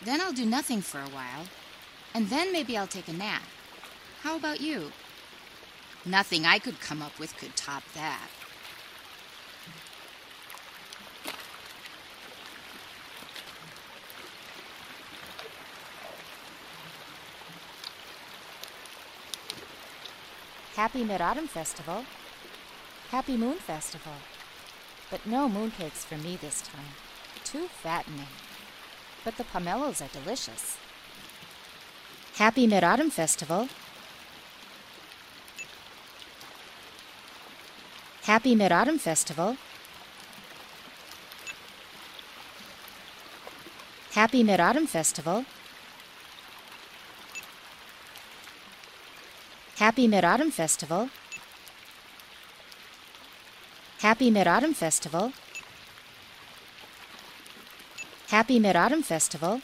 then 0.03 0.19
I'll 0.19 0.33
do 0.33 0.45
nothing 0.45 0.81
for 0.81 0.99
a 0.99 1.07
while, 1.07 1.45
and 2.13 2.27
then 2.27 2.51
maybe 2.51 2.77
I'll 2.77 2.85
take 2.85 3.07
a 3.07 3.13
nap. 3.13 3.43
How 4.21 4.35
about 4.35 4.59
you? 4.59 4.91
Nothing 6.03 6.45
I 6.45 6.59
could 6.59 6.81
come 6.81 7.01
up 7.01 7.17
with 7.17 7.37
could 7.37 7.55
top 7.55 7.83
that. 7.95 8.27
Happy 20.75 21.05
Mid 21.05 21.21
Autumn 21.21 21.47
Festival. 21.47 22.03
Happy 23.11 23.37
Moon 23.37 23.55
Festival. 23.55 24.13
But 25.09 25.25
no 25.25 25.47
mooncakes 25.47 26.03
for 26.03 26.17
me 26.17 26.35
this 26.35 26.61
time. 26.61 26.93
Too 27.45 27.69
fattening. 27.69 28.27
But 29.23 29.37
the 29.37 29.45
pomelos 29.45 30.01
are 30.01 30.09
delicious. 30.09 30.77
Happy 32.35 32.67
Mid 32.67 32.83
Autumn 32.83 33.09
Festival. 33.09 33.69
Happy 38.23 38.55
Mid 38.55 38.73
Autumn 38.73 38.99
Festival. 38.99 39.55
Happy 44.11 44.43
Mid 44.43 44.59
Autumn 44.59 44.85
Festival. 44.85 45.45
Happy 49.77 50.07
Mid 50.07 50.25
Autumn 50.25 50.51
Festival. 50.51 51.09
Happy 53.99 54.29
Mid 54.29 54.45
Autumn 54.45 54.75
Festival. 54.75 55.33
Happy 58.27 58.59
Mid 58.59 58.75
Autumn 58.75 59.01
Festival. 59.01 59.61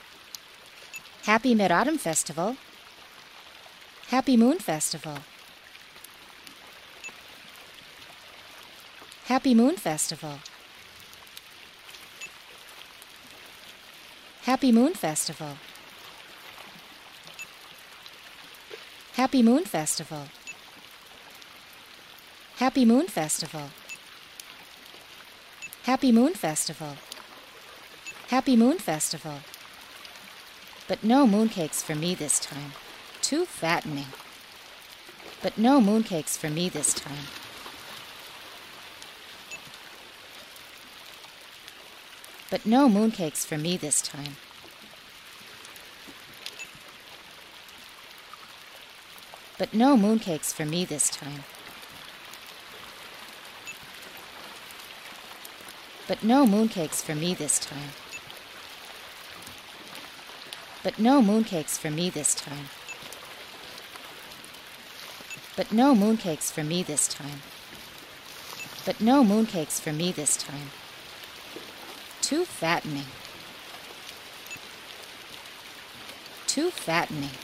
Happy 1.26 1.54
Mid 1.54 1.72
Autumn 1.72 2.00
Festival. 2.00 2.58
Happy 4.08 4.36
Moon 4.36 4.58
Festival. 4.58 5.20
Happy 9.26 9.54
Moon 9.54 9.78
Festival. 9.78 10.40
Happy 14.42 14.72
Moon 14.72 14.94
Festival. 14.96 15.58
Happy 19.14 19.44
Moon 19.44 19.64
Festival. 19.64 20.28
Happy 22.58 22.84
Moon 22.84 23.08
Festival. 23.08 23.70
Happy 25.84 26.14
Moon 26.14 26.34
Festival. 26.34 26.96
Happy 28.30 28.56
Moon 28.56 28.78
Festival. 28.78 29.40
But 30.88 31.04
no 31.04 31.28
mooncakes 31.28 31.84
for 31.84 31.94
me 31.94 32.16
this 32.16 32.40
time. 32.40 32.72
Too 33.22 33.44
fattening. 33.44 34.06
But 35.42 35.58
no 35.58 35.82
mooncakes 35.82 36.38
for 36.38 36.50
me 36.50 36.70
this 36.70 36.94
time. 36.94 37.28
But 42.50 42.66
no 42.66 42.88
mooncakes 42.88 43.46
for 43.46 43.58
me 43.58 43.76
this 43.76 44.02
time. 44.02 44.38
But 49.58 49.74
no 49.74 49.98
mooncakes 49.98 50.54
for 50.54 50.64
me 50.64 50.86
this 50.86 51.10
time. 51.10 51.44
But 56.06 56.22
no 56.22 56.46
mooncakes 56.46 57.02
for 57.02 57.16
me 57.16 57.34
this 57.34 57.60
time. 57.60 57.92
But 60.84 61.00
no 61.00 61.22
mooncakes 61.22 61.78
for 61.78 61.90
me 61.90 62.10
this 62.10 62.36
time. 62.36 62.68
But 65.56 65.72
no 65.72 65.96
mooncakes 65.96 66.52
for 66.52 66.62
me 66.62 66.84
this 66.84 67.08
time. 67.08 67.42
But 68.86 69.00
no 69.00 69.24
mooncakes 69.24 69.80
for 69.80 69.94
me 69.94 70.12
this 70.12 70.36
time. 70.36 70.72
Too 72.22 72.44
fattening. 72.44 73.06
Too 76.48 76.70
fattening. 76.70 77.38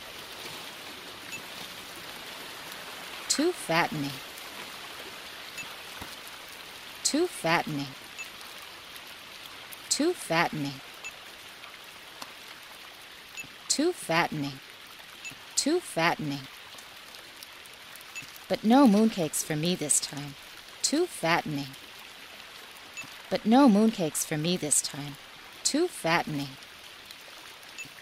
Too 3.29 3.53
fattening. 3.53 4.11
Too 7.03 7.25
fattening 7.25 7.87
too 9.99 10.13
fattening, 10.13 10.79
too 13.67 13.91
fattening, 13.91 14.61
too 15.57 15.81
fattening. 15.81 16.47
But 18.47 18.63
no 18.63 18.87
mooncakes 18.87 19.43
for 19.43 19.57
me 19.57 19.75
this 19.75 19.99
time, 19.99 20.35
too 20.81 21.05
fattening. 21.05 21.75
But 23.29 23.45
no 23.45 23.67
mooncakes 23.67 24.25
for 24.25 24.37
me 24.37 24.55
this 24.55 24.81
time, 24.81 25.17
too 25.65 25.89
fattening. 25.89 26.55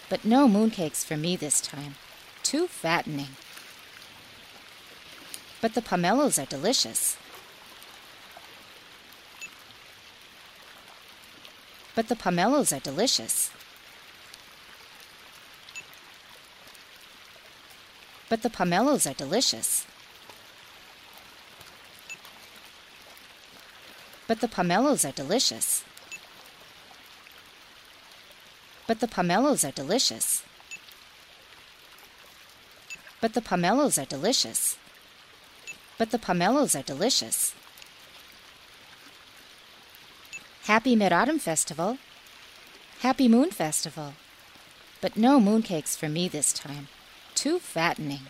But 0.07 0.23
no 0.23 0.47
mooncakes 0.47 1.03
for 1.03 1.17
me 1.17 1.35
this 1.35 1.59
time, 1.59 1.95
too 2.43 2.67
fattening. 2.67 3.29
But 5.61 5.73
the 5.73 5.81
pomelos 5.81 6.37
are 6.39 6.45
delicious. 6.45 7.17
But 11.97 12.09
the 12.09 12.15
pomelos 12.15 12.71
are 12.71 12.79
delicious. 12.79 13.49
But 18.29 18.43
the 18.43 18.51
pomelos 18.51 19.09
are 19.09 19.15
delicious. 19.15 19.87
But 24.27 24.41
the 24.41 24.47
pomelos 24.47 25.09
are 25.09 25.11
delicious. 25.11 25.83
But 28.85 28.99
the 28.99 29.07
pomelos 29.07 29.67
are 29.67 29.71
delicious. 29.71 30.43
But 33.21 33.33
the 33.33 33.41
pomelos 33.41 33.99
are 33.99 34.05
delicious. 34.05 34.77
But 35.97 36.11
the 36.11 36.19
pomelos 36.19 36.79
are 36.79 36.83
delicious. 36.83 37.55
Happy 40.67 40.97
Mid 40.97 41.13
Autumn 41.13 41.39
Festival. 41.39 41.97
Happy 42.99 43.29
Moon 43.29 43.51
Festival. 43.51 44.15
But 44.99 45.15
no 45.15 45.39
mooncakes 45.39 45.95
for 45.95 46.09
me 46.09 46.27
this 46.27 46.51
time. 46.51 46.89
Too 47.35 47.57
fattening. 47.57 48.23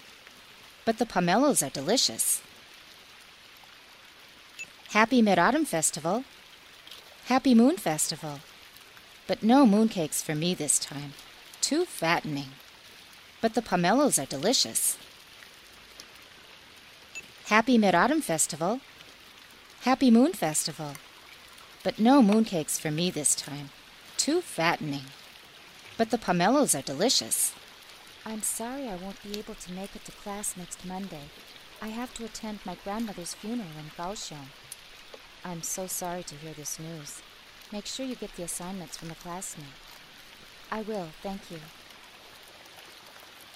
But 0.86 1.00
the 1.00 1.08
pomelos 1.08 1.65
are 1.65 1.71
delicious. 1.71 2.43
Happy 4.89 5.19
Mid 5.23 5.39
Autumn 5.39 5.65
Festival. 5.65 6.26
Happy 7.26 7.56
Moon 7.56 7.76
Festival. 7.76 8.39
But 9.26 9.41
no 9.41 9.65
mooncakes 9.65 10.21
for 10.21 10.36
me 10.36 10.54
this 10.54 10.78
time. 10.78 11.13
Too 11.60 11.86
fattening. 11.86 12.50
But 13.41 13.56
the 13.56 13.63
pomelos 13.63 14.21
are 14.21 14.28
delicious. 14.28 14.95
Happy 17.45 17.80
Mid 17.80 17.95
Autumn 17.95 18.21
Festival. 18.21 18.80
Happy 19.82 20.12
Moon 20.12 20.34
Festival. 20.34 20.93
But 21.88 22.00
no 22.00 22.21
mooncakes 22.21 22.78
for 22.78 22.91
me 22.91 23.10
this 23.10 23.34
time. 23.34 23.69
Too 24.17 24.41
fattening. 24.41 25.06
But 25.95 26.10
the 26.10 26.17
pomelos 26.17 26.78
are 26.78 26.82
delicious. 26.82 27.54
I'm 28.26 28.43
sorry 28.43 28.89
I 28.89 28.97
won't 28.97 29.23
be 29.23 29.39
able 29.39 29.56
to 29.56 29.71
make 29.71 29.95
it 29.95 30.04
to 30.04 30.12
class 30.12 30.58
next 30.58 30.84
Monday. 30.84 31.30
I 31.82 31.88
have 31.88 32.13
to 32.15 32.26
attend 32.26 32.60
my 32.65 32.76
grandmother's 32.84 33.36
funeral 33.36 33.69
in 33.80 33.89
Kaohsiung. 33.95 34.50
I'm 35.45 35.63
so 35.63 35.88
sorry 35.88 36.23
to 36.23 36.36
hear 36.36 36.52
this 36.52 36.78
news. 36.78 37.21
Make 37.71 37.86
sure 37.86 38.06
you 38.06 38.15
get 38.15 38.36
the 38.36 38.43
assignments 38.43 38.97
from 38.97 39.08
the 39.08 39.15
classmate. 39.15 39.80
I 40.69 40.82
will, 40.82 41.08
thank 41.23 41.50
you. 41.50 41.62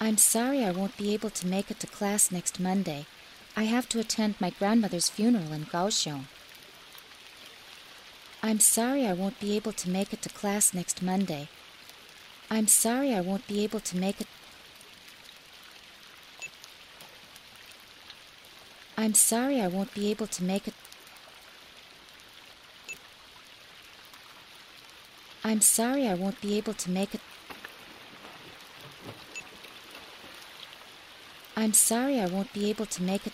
I'm 0.00 0.16
sorry 0.16 0.64
I 0.64 0.70
won't 0.70 0.96
be 0.96 1.12
able 1.12 1.28
to 1.28 1.46
make 1.46 1.70
it 1.70 1.80
to 1.80 1.86
class 1.86 2.32
next 2.32 2.58
Monday. 2.58 3.04
I 3.54 3.64
have 3.64 3.90
to 3.90 4.00
attend 4.00 4.40
my 4.40 4.48
grandmother's 4.48 5.10
funeral 5.10 5.52
in 5.52 5.66
Kaohsiung. 5.66 6.28
I'm 8.44 8.58
sorry 8.58 9.06
I 9.06 9.12
won't 9.12 9.38
be 9.38 9.54
able 9.54 9.72
to 9.72 9.88
make 9.88 10.12
it 10.12 10.20
to 10.22 10.28
class 10.28 10.74
next 10.74 11.00
Monday. 11.00 11.48
I'm 12.50 12.66
sorry 12.66 13.14
I 13.14 13.20
won't 13.20 13.46
be 13.46 13.62
able 13.62 13.78
to 13.78 13.96
make 13.96 14.20
it. 14.20 14.26
I'm 18.96 19.14
sorry 19.14 19.60
I 19.60 19.68
won't 19.68 19.94
be 19.94 20.10
able 20.10 20.26
to 20.26 20.42
make 20.42 20.66
it. 20.66 20.74
I'm 25.44 25.60
sorry 25.60 26.08
I 26.08 26.14
won't 26.14 26.40
be 26.40 26.58
able 26.58 26.74
to 26.74 26.90
make 26.90 27.14
it. 27.14 27.20
I'm 31.56 31.72
sorry 31.72 32.18
I 32.18 32.26
won't 32.26 32.52
be 32.52 32.68
able 32.70 32.86
to 32.86 33.02
make 33.02 33.24
it. 33.24 33.32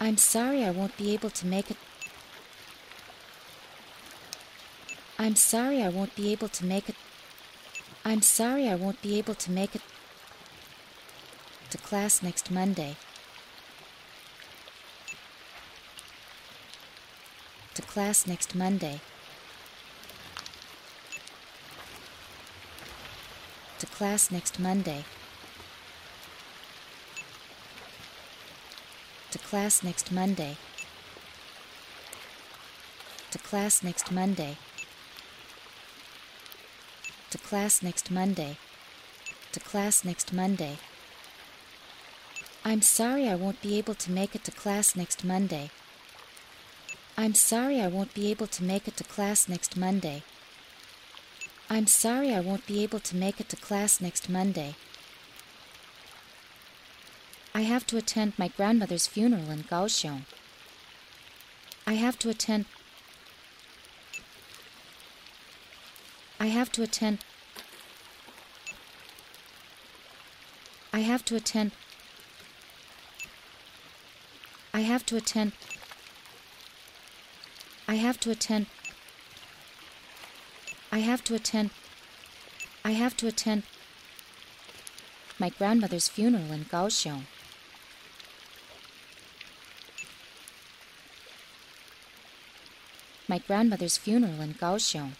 I'm 0.00 0.16
sorry 0.16 0.64
I 0.64 0.70
won't 0.70 0.96
be 0.96 1.12
able 1.12 1.30
to 1.30 1.46
make 1.46 1.70
it. 1.70 1.76
I'm 5.20 5.34
sorry 5.34 5.82
I 5.82 5.88
won't 5.88 6.14
be 6.14 6.30
able 6.30 6.48
to 6.48 6.64
make 6.64 6.88
it. 6.88 6.94
I'm 8.04 8.22
sorry 8.22 8.68
I 8.68 8.76
won't 8.76 9.02
be 9.02 9.18
able 9.18 9.34
to 9.34 9.50
make 9.50 9.74
it 9.74 9.82
to 11.70 11.78
class 11.78 12.22
next 12.22 12.52
Monday. 12.52 12.96
To 17.74 17.82
class 17.82 18.28
next 18.28 18.54
Monday. 18.54 19.00
To 23.80 23.86
class 23.86 24.30
next 24.30 24.60
Monday. 24.60 25.04
To 29.32 29.38
class 29.38 29.82
next 29.82 30.12
Monday. 30.12 30.56
To 33.32 33.38
class 33.38 33.82
next 33.82 34.12
Monday. 34.12 34.56
Class 37.48 37.82
next 37.82 38.10
Monday. 38.10 38.58
To 39.52 39.60
class 39.60 40.04
next 40.04 40.34
Monday. 40.34 40.76
I'm 42.62 42.82
sorry 42.82 43.26
I 43.26 43.36
won't 43.36 43.62
be 43.62 43.78
able 43.78 43.94
to 43.94 44.12
make 44.12 44.34
it 44.34 44.44
to 44.44 44.50
class 44.50 44.94
next 44.94 45.24
Monday. 45.24 45.70
I'm 47.16 47.32
sorry 47.32 47.80
I 47.80 47.88
won't 47.88 48.12
be 48.12 48.30
able 48.30 48.48
to 48.48 48.62
make 48.62 48.86
it 48.86 48.98
to 48.98 49.04
class 49.04 49.48
next 49.48 49.78
Monday. 49.78 50.24
I'm 51.70 51.86
sorry 51.86 52.34
I 52.34 52.40
won't 52.40 52.66
be 52.66 52.82
able 52.82 53.00
to 53.00 53.16
make 53.16 53.40
it 53.40 53.48
to 53.48 53.56
class 53.56 53.98
next 53.98 54.28
Monday. 54.28 54.74
I 57.54 57.62
have 57.62 57.86
to 57.86 57.96
attend 57.96 58.38
my 58.38 58.48
grandmother's 58.48 59.06
funeral 59.06 59.50
in 59.50 59.62
Kaohsiung. 59.62 60.24
I 61.86 61.94
have 61.94 62.18
to 62.18 62.28
attend. 62.28 62.66
I 66.38 66.48
have 66.48 66.70
to 66.72 66.82
attend. 66.82 67.24
I 70.98 71.02
have 71.02 71.24
to 71.26 71.36
attend. 71.36 71.70
I 74.74 74.80
have 74.80 75.06
to 75.06 75.16
attend. 75.16 75.52
I 77.86 77.94
have 77.94 78.18
to 78.18 78.32
attend. 78.32 78.66
I 80.90 80.98
have 80.98 81.22
to 81.22 81.36
attend. 81.36 81.70
I 82.84 82.90
have 83.02 83.16
to 83.18 83.28
attend 83.28 83.62
my 85.38 85.50
grandmother's 85.50 86.08
funeral 86.08 86.50
in 86.50 86.64
Kaohsiung. 86.64 87.26
My 93.28 93.38
grandmother's 93.38 93.98
funeral 93.98 94.40
in 94.40 94.54
Kaohsiung. 94.54 95.12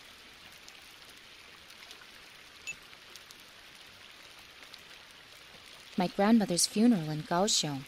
My 5.98 6.06
grandmother's 6.06 6.68
funeral 6.68 7.10
in 7.10 7.24
Kaohsiung. 7.24 7.82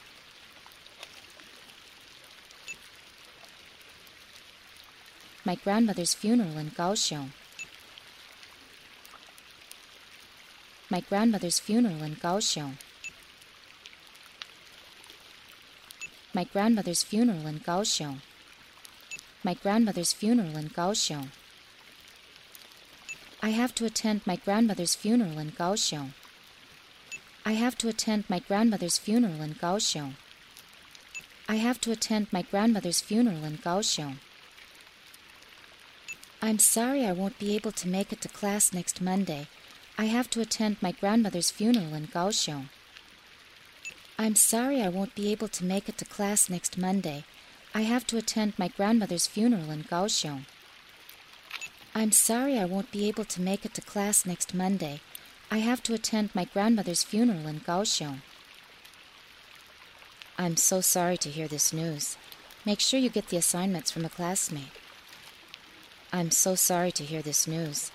My 5.44 5.54
grandmother's 5.54 6.12
funeral 6.14 6.58
in 6.58 6.72
Kaohsiung. 6.72 7.30
My 10.90 10.98
grandmother's 10.98 11.60
funeral 11.60 12.02
in 12.02 12.16
Kaohsiung. 12.16 12.78
My 16.34 16.42
grandmother's 16.42 17.04
funeral 17.04 17.46
in 17.46 17.60
Kaohsiung. 17.60 18.22
My 19.44 19.54
grandmother's 19.54 20.12
funeral 20.12 20.56
in 20.56 20.70
Kaohsiung. 20.70 21.28
I 23.40 23.50
have 23.50 23.72
to 23.76 23.84
attend 23.84 24.26
my 24.26 24.34
grandmother's 24.34 24.96
funeral 24.96 25.38
in 25.38 25.52
Kaohsiung. 25.52 26.10
I 27.44 27.52
have 27.52 27.76
to 27.78 27.88
attend 27.88 28.28
my 28.28 28.38
grandmother's 28.38 28.98
funeral 28.98 29.40
in 29.40 29.54
Kaohsiung. 29.54 30.14
I 31.48 31.56
have 31.56 31.80
to 31.80 31.90
attend 31.90 32.32
my 32.32 32.42
grandmother's 32.42 33.00
funeral 33.00 33.44
in 33.44 33.56
Kaohsiung. 33.58 34.16
I'm 36.42 36.58
sorry 36.58 37.04
I 37.04 37.12
won't 37.12 37.38
be 37.38 37.56
able 37.56 37.72
to 37.72 37.88
make 37.88 38.12
it 38.12 38.20
to 38.22 38.28
class 38.28 38.72
next 38.72 39.00
Monday. 39.00 39.48
I 39.96 40.04
have 40.04 40.28
to 40.30 40.40
attend 40.40 40.76
my 40.82 40.92
grandmother's 40.92 41.50
funeral 41.50 41.94
in 41.94 42.06
Kaohsiung. 42.08 42.68
I'm 44.18 44.36
sorry 44.36 44.82
I 44.82 44.88
won't 44.88 45.14
be 45.14 45.32
able 45.32 45.48
to 45.48 45.64
make 45.64 45.88
it 45.88 45.96
to 45.98 46.04
class 46.04 46.50
next 46.50 46.76
Monday. 46.76 47.24
I 47.74 47.82
have 47.82 48.06
to 48.08 48.18
attend 48.18 48.58
my 48.58 48.68
grandmother's 48.68 49.26
funeral 49.26 49.70
in 49.70 49.84
Kaohsiung. 49.84 50.44
I'm 51.94 52.12
sorry 52.12 52.58
I 52.58 52.66
won't 52.66 52.92
be 52.92 53.08
able 53.08 53.24
to 53.24 53.40
make 53.40 53.64
it 53.64 53.74
to 53.74 53.80
class 53.80 54.26
next 54.26 54.54
Monday. 54.54 55.00
I 55.52 55.58
have 55.58 55.82
to 55.84 55.94
attend 55.94 56.32
my 56.32 56.44
grandmother's 56.44 57.02
funeral 57.02 57.48
in 57.48 57.60
Kaohsiung. 57.60 58.20
I'm 60.38 60.56
so 60.56 60.80
sorry 60.80 61.16
to 61.18 61.28
hear 61.28 61.48
this 61.48 61.72
news. 61.72 62.16
Make 62.64 62.78
sure 62.78 63.00
you 63.00 63.10
get 63.10 63.28
the 63.28 63.36
assignments 63.36 63.90
from 63.90 64.04
a 64.04 64.08
classmate. 64.08 64.78
I'm 66.12 66.30
so 66.30 66.54
sorry 66.54 66.92
to 66.92 67.02
hear 67.02 67.20
this 67.20 67.48
news. 67.48 67.90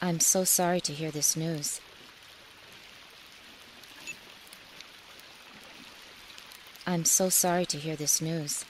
I'm 0.00 0.20
so 0.20 0.44
sorry 0.44 0.80
to 0.82 0.92
hear 0.92 1.10
this 1.10 1.36
news. 1.36 1.80
I'm 6.86 7.04
so 7.04 7.30
sorry 7.30 7.66
to 7.66 7.78
hear 7.78 7.96
this 7.96 8.20
news. 8.20 8.64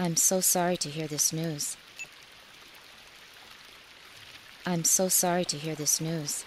I'm 0.00 0.14
so 0.14 0.40
sorry 0.40 0.76
to 0.76 0.88
hear 0.88 1.08
this 1.08 1.32
news. 1.32 1.76
I'm 4.64 4.84
so 4.84 5.08
sorry 5.08 5.44
to 5.46 5.56
hear 5.56 5.74
this 5.74 6.00
news. 6.00 6.44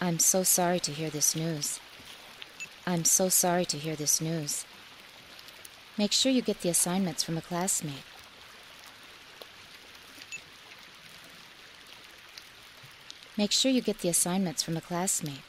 I'm 0.00 0.18
so 0.18 0.42
sorry 0.42 0.80
to 0.80 0.90
hear 0.90 1.10
this 1.10 1.36
news. 1.36 1.78
I'm 2.88 3.04
so 3.04 3.28
sorry 3.28 3.66
to 3.66 3.78
hear 3.78 3.94
this 3.94 4.20
news. 4.20 4.64
Make 5.96 6.10
sure 6.10 6.32
you 6.32 6.42
get 6.42 6.62
the 6.62 6.70
assignments 6.70 7.22
from 7.22 7.38
a 7.38 7.42
classmate. 7.42 8.02
Make 13.36 13.52
sure 13.52 13.70
you 13.70 13.80
get 13.80 14.00
the 14.00 14.08
assignments 14.08 14.64
from 14.64 14.76
a 14.76 14.80
classmate. 14.80 15.47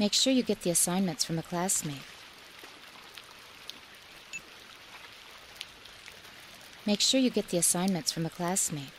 Make 0.00 0.14
sure 0.14 0.32
you 0.32 0.42
get 0.42 0.62
the 0.62 0.70
assignments 0.70 1.26
from 1.26 1.38
a 1.38 1.42
classmate. 1.42 2.06
Make 6.86 7.02
sure 7.02 7.20
you 7.20 7.28
get 7.28 7.50
the 7.50 7.58
assignments 7.58 8.10
from 8.10 8.24
a 8.24 8.30
classmate. 8.30 8.94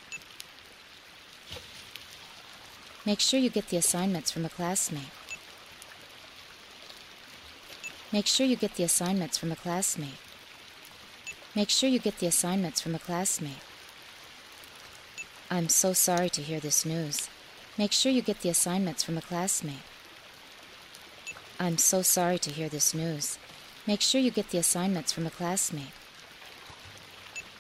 Make 3.03 3.19
sure 3.19 3.39
you 3.39 3.49
get 3.49 3.69
the 3.69 3.77
assignments 3.77 4.29
from 4.29 4.45
a 4.45 4.49
classmate. 4.49 5.09
Make 8.13 8.27
sure 8.27 8.45
you 8.45 8.55
get 8.55 8.75
the 8.75 8.83
assignments 8.83 9.39
from 9.39 9.51
a 9.51 9.55
classmate. 9.55 10.21
Make 11.55 11.71
sure 11.71 11.89
you 11.89 11.97
get 11.97 12.19
the 12.19 12.27
assignments 12.27 12.79
from 12.79 12.93
a 12.93 12.99
classmate. 12.99 13.63
I'm 15.49 15.67
so 15.67 15.93
sorry 15.93 16.29
to 16.29 16.43
hear 16.43 16.59
this 16.59 16.85
news. 16.85 17.27
Make 17.75 17.91
sure 17.91 18.11
you 18.11 18.21
get 18.21 18.41
the 18.41 18.49
assignments 18.49 19.03
from 19.03 19.17
a 19.17 19.21
classmate. 19.21 19.90
I'm 21.61 21.77
so 21.77 22.01
sorry 22.01 22.39
to 22.39 22.49
hear 22.49 22.69
this 22.69 22.91
news. 22.91 23.37
Make 23.85 24.01
sure 24.01 24.19
you 24.19 24.31
get 24.31 24.49
the 24.49 24.57
assignments 24.57 25.11
from 25.11 25.27
a 25.27 25.29
classmate. 25.29 25.93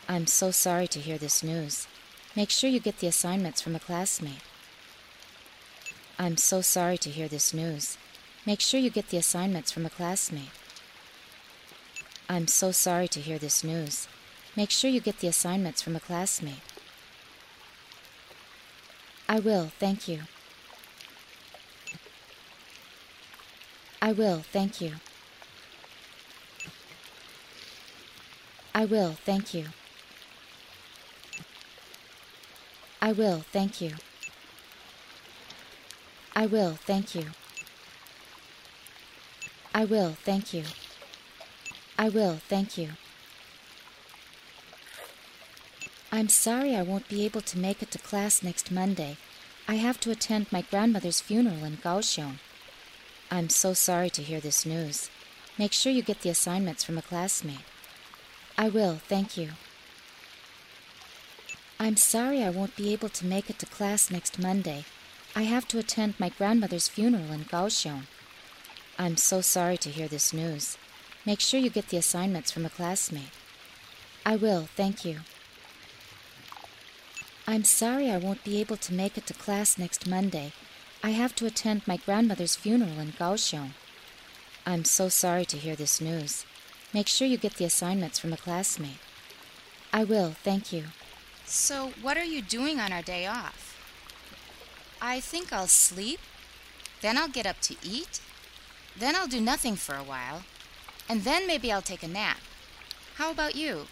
I'm 0.09 0.25
so 0.25 0.49
sorry 0.49 0.87
to 0.87 0.99
hear 0.99 1.19
this 1.19 1.43
news. 1.43 1.87
Make 2.35 2.49
sure 2.49 2.67
you 2.67 2.79
get 2.79 2.97
the 2.97 3.05
assignments 3.05 3.61
from 3.61 3.75
a 3.75 3.79
classmate. 3.79 4.41
I'm 6.17 6.37
so 6.37 6.61
sorry 6.61 6.97
to 6.97 7.11
hear 7.11 7.27
this 7.27 7.53
news. 7.53 7.99
Make 8.43 8.59
sure 8.59 8.79
you 8.79 8.89
get 8.89 9.09
the 9.09 9.17
assignments 9.17 9.71
from 9.71 9.85
a 9.85 9.91
classmate. 9.91 10.49
I'm 12.27 12.47
so 12.47 12.71
sorry 12.71 13.07
to 13.09 13.19
hear 13.19 13.37
this 13.37 13.63
news. 13.63 14.07
Make 14.57 14.71
sure 14.71 14.89
you 14.89 14.99
get 14.99 15.19
the 15.19 15.27
assignments 15.27 15.83
from 15.83 15.95
a 15.95 15.99
classmate. 15.99 16.65
I 19.29 19.39
will, 19.39 19.71
thank 19.77 20.07
you. 20.07 20.21
I 24.11 24.13
will, 24.13 24.41
thank 24.51 24.81
you. 24.81 24.95
I 28.75 28.83
will, 28.83 29.13
thank 29.23 29.53
you. 29.53 29.67
I 33.01 33.13
will, 33.13 33.45
thank 33.53 33.79
you. 33.79 33.91
I 36.35 36.45
will, 36.45 36.73
thank 36.73 37.15
you. 37.15 37.27
I 39.73 39.85
will, 39.85 40.17
thank 40.25 40.53
you. 40.53 40.65
I 41.97 42.09
will, 42.09 42.41
thank 42.49 42.77
you. 42.77 42.89
I'm 46.11 46.27
sorry 46.27 46.75
I 46.75 46.81
won't 46.81 47.07
be 47.07 47.23
able 47.23 47.39
to 47.39 47.57
make 47.57 47.81
it 47.81 47.91
to 47.91 47.97
class 47.97 48.43
next 48.43 48.71
Monday. 48.71 49.15
I 49.69 49.75
have 49.75 50.01
to 50.01 50.11
attend 50.11 50.51
my 50.51 50.63
grandmother's 50.63 51.21
funeral 51.21 51.63
in 51.63 51.77
Kaohsiung. 51.77 52.39
I'm 53.33 53.47
so 53.47 53.73
sorry 53.73 54.09
to 54.09 54.21
hear 54.21 54.41
this 54.41 54.65
news. 54.65 55.09
Make 55.57 55.71
sure 55.71 55.91
you 55.91 56.01
get 56.01 56.21
the 56.21 56.29
assignments 56.29 56.83
from 56.83 56.97
a 56.97 57.01
classmate. 57.01 57.63
I 58.57 58.67
will, 58.67 58.95
thank 59.07 59.37
you. 59.37 59.51
I'm 61.79 61.95
sorry 61.95 62.43
I 62.43 62.49
won't 62.49 62.75
be 62.75 62.91
able 62.91 63.07
to 63.07 63.25
make 63.25 63.49
it 63.49 63.57
to 63.59 63.65
class 63.65 64.11
next 64.11 64.37
Monday. 64.37 64.83
I 65.33 65.43
have 65.43 65.65
to 65.69 65.79
attend 65.79 66.19
my 66.19 66.27
grandmother's 66.27 66.89
funeral 66.89 67.31
in 67.31 67.45
Kaohsiung. 67.45 68.03
I'm 68.99 69.15
so 69.15 69.39
sorry 69.39 69.77
to 69.77 69.89
hear 69.89 70.09
this 70.09 70.33
news. 70.33 70.77
Make 71.25 71.39
sure 71.39 71.59
you 71.59 71.69
get 71.69 71.87
the 71.87 71.97
assignments 71.97 72.51
from 72.51 72.65
a 72.65 72.69
classmate. 72.69 73.31
I 74.25 74.35
will, 74.35 74.67
thank 74.75 75.05
you. 75.05 75.19
I'm 77.47 77.63
sorry 77.63 78.11
I 78.11 78.17
won't 78.17 78.43
be 78.43 78.59
able 78.59 78.77
to 78.77 78.93
make 78.93 79.17
it 79.17 79.25
to 79.27 79.33
class 79.33 79.77
next 79.77 80.05
Monday. 80.05 80.51
I 81.03 81.11
have 81.11 81.35
to 81.37 81.47
attend 81.47 81.87
my 81.87 81.97
grandmother's 81.97 82.55
funeral 82.55 82.99
in 82.99 83.13
Kaohsiung. 83.13 83.71
I'm 84.67 84.85
so 84.85 85.09
sorry 85.09 85.45
to 85.45 85.57
hear 85.57 85.75
this 85.75 85.99
news. 85.99 86.45
Make 86.93 87.07
sure 87.07 87.27
you 87.27 87.37
get 87.37 87.55
the 87.55 87.65
assignments 87.65 88.19
from 88.19 88.33
a 88.33 88.37
classmate. 88.37 88.99
I 89.91 90.03
will, 90.03 90.35
thank 90.43 90.71
you. 90.71 90.85
So, 91.45 91.93
what 92.01 92.17
are 92.17 92.23
you 92.23 92.41
doing 92.43 92.79
on 92.79 92.93
our 92.93 93.01
day 93.01 93.25
off? 93.25 93.75
I 95.01 95.19
think 95.19 95.51
I'll 95.51 95.67
sleep, 95.67 96.19
then 97.01 97.17
I'll 97.17 97.27
get 97.27 97.47
up 97.47 97.59
to 97.61 97.75
eat, 97.81 98.21
then 98.97 99.15
I'll 99.15 99.27
do 99.27 99.41
nothing 99.41 99.75
for 99.75 99.95
a 99.95 100.03
while, 100.03 100.43
and 101.09 101.23
then 101.23 101.47
maybe 101.47 101.71
I'll 101.71 101.81
take 101.81 102.03
a 102.03 102.07
nap. 102.07 102.37
How 103.15 103.31
about 103.31 103.55
you? 103.55 103.87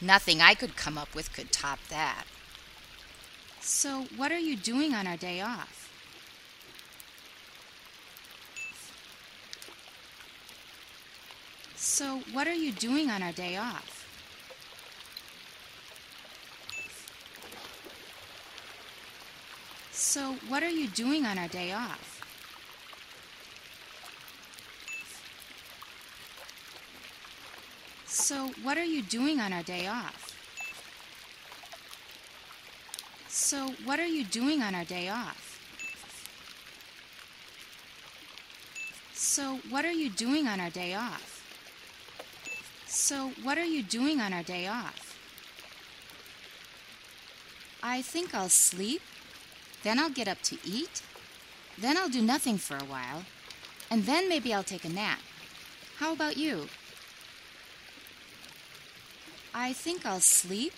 Nothing 0.00 0.40
I 0.40 0.54
could 0.54 0.76
come 0.76 0.98
up 0.98 1.14
with 1.14 1.32
could 1.32 1.52
top 1.52 1.78
that. 1.90 2.24
So, 3.60 4.06
what 4.16 4.32
are 4.32 4.38
you 4.38 4.56
doing 4.56 4.92
on 4.92 5.06
our 5.06 5.16
day 5.16 5.40
off? 5.40 5.81
So, 12.02 12.18
what 12.32 12.48
are 12.48 12.52
you 12.52 12.72
doing 12.72 13.10
on 13.10 13.22
our 13.22 13.30
day 13.30 13.56
off? 13.56 14.04
So, 19.92 20.34
what 20.48 20.64
are 20.64 20.68
you 20.68 20.88
doing 20.88 21.24
on 21.24 21.38
our 21.38 21.46
day 21.46 21.72
off? 21.72 22.20
So, 28.06 28.50
what 28.64 28.76
are 28.76 28.84
you 28.84 29.02
doing 29.02 29.38
on 29.38 29.52
our 29.52 29.62
day 29.62 29.86
off? 29.86 30.36
So, 33.28 33.74
what 33.84 34.00
are 34.00 34.06
you 34.06 34.24
doing 34.24 34.60
on 34.60 34.74
our 34.74 34.84
day 34.84 35.08
off? 35.08 35.60
So, 39.14 39.60
what 39.70 39.84
are 39.84 39.92
you 39.92 40.10
doing 40.10 40.48
on 40.48 40.58
our 40.58 40.70
day 40.70 40.94
off? 40.94 41.31
So, 43.12 43.30
what 43.42 43.58
are 43.58 43.66
you 43.66 43.82
doing 43.82 44.22
on 44.22 44.32
our 44.32 44.42
day 44.42 44.66
off? 44.66 45.18
I 47.82 48.00
think 48.00 48.34
I'll 48.34 48.48
sleep, 48.48 49.02
then 49.82 49.98
I'll 49.98 50.08
get 50.08 50.28
up 50.28 50.40
to 50.44 50.56
eat, 50.64 51.02
then 51.76 51.98
I'll 51.98 52.08
do 52.08 52.22
nothing 52.22 52.56
for 52.56 52.78
a 52.78 52.84
while, 52.84 53.24
and 53.90 54.04
then 54.04 54.30
maybe 54.30 54.54
I'll 54.54 54.62
take 54.62 54.86
a 54.86 54.88
nap. 54.88 55.18
How 55.98 56.14
about 56.14 56.38
you? 56.38 56.68
I 59.54 59.74
think 59.74 60.06
I'll 60.06 60.20
sleep. 60.20 60.72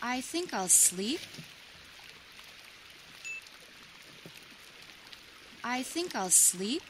I 0.00 0.20
think 0.20 0.54
I'll 0.54 0.68
sleep. 0.68 1.20
I 5.64 5.82
think 5.82 6.14
I'll 6.14 6.30
sleep. 6.30 6.82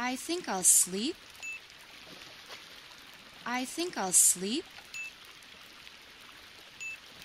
I 0.00 0.14
think 0.14 0.48
I'll 0.48 0.62
sleep. 0.62 1.16
I 3.44 3.64
think 3.64 3.98
I'll 3.98 4.12
sleep. 4.12 4.64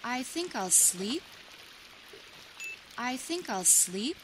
I 0.03 0.23
think 0.23 0.55
I'll 0.55 0.71
sleep. 0.71 1.21
I 2.97 3.15
think 3.15 3.47
I'll 3.47 3.63
sleep. 3.63 4.17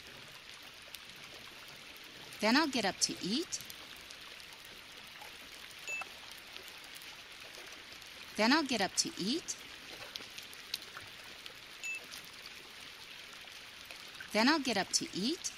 Then 2.42 2.58
I'll 2.58 2.68
get 2.68 2.86
up 2.86 3.00
to 3.02 3.14
eat. 3.22 3.60
Then 8.36 8.52
I'll 8.52 8.64
get 8.64 8.82
up 8.82 8.96
to 8.96 9.12
eat. 9.20 9.56
Then 14.34 14.50
I'll 14.50 14.60
get 14.60 14.78
up 14.78 14.90
to 14.94 15.06
eat. 15.14 15.52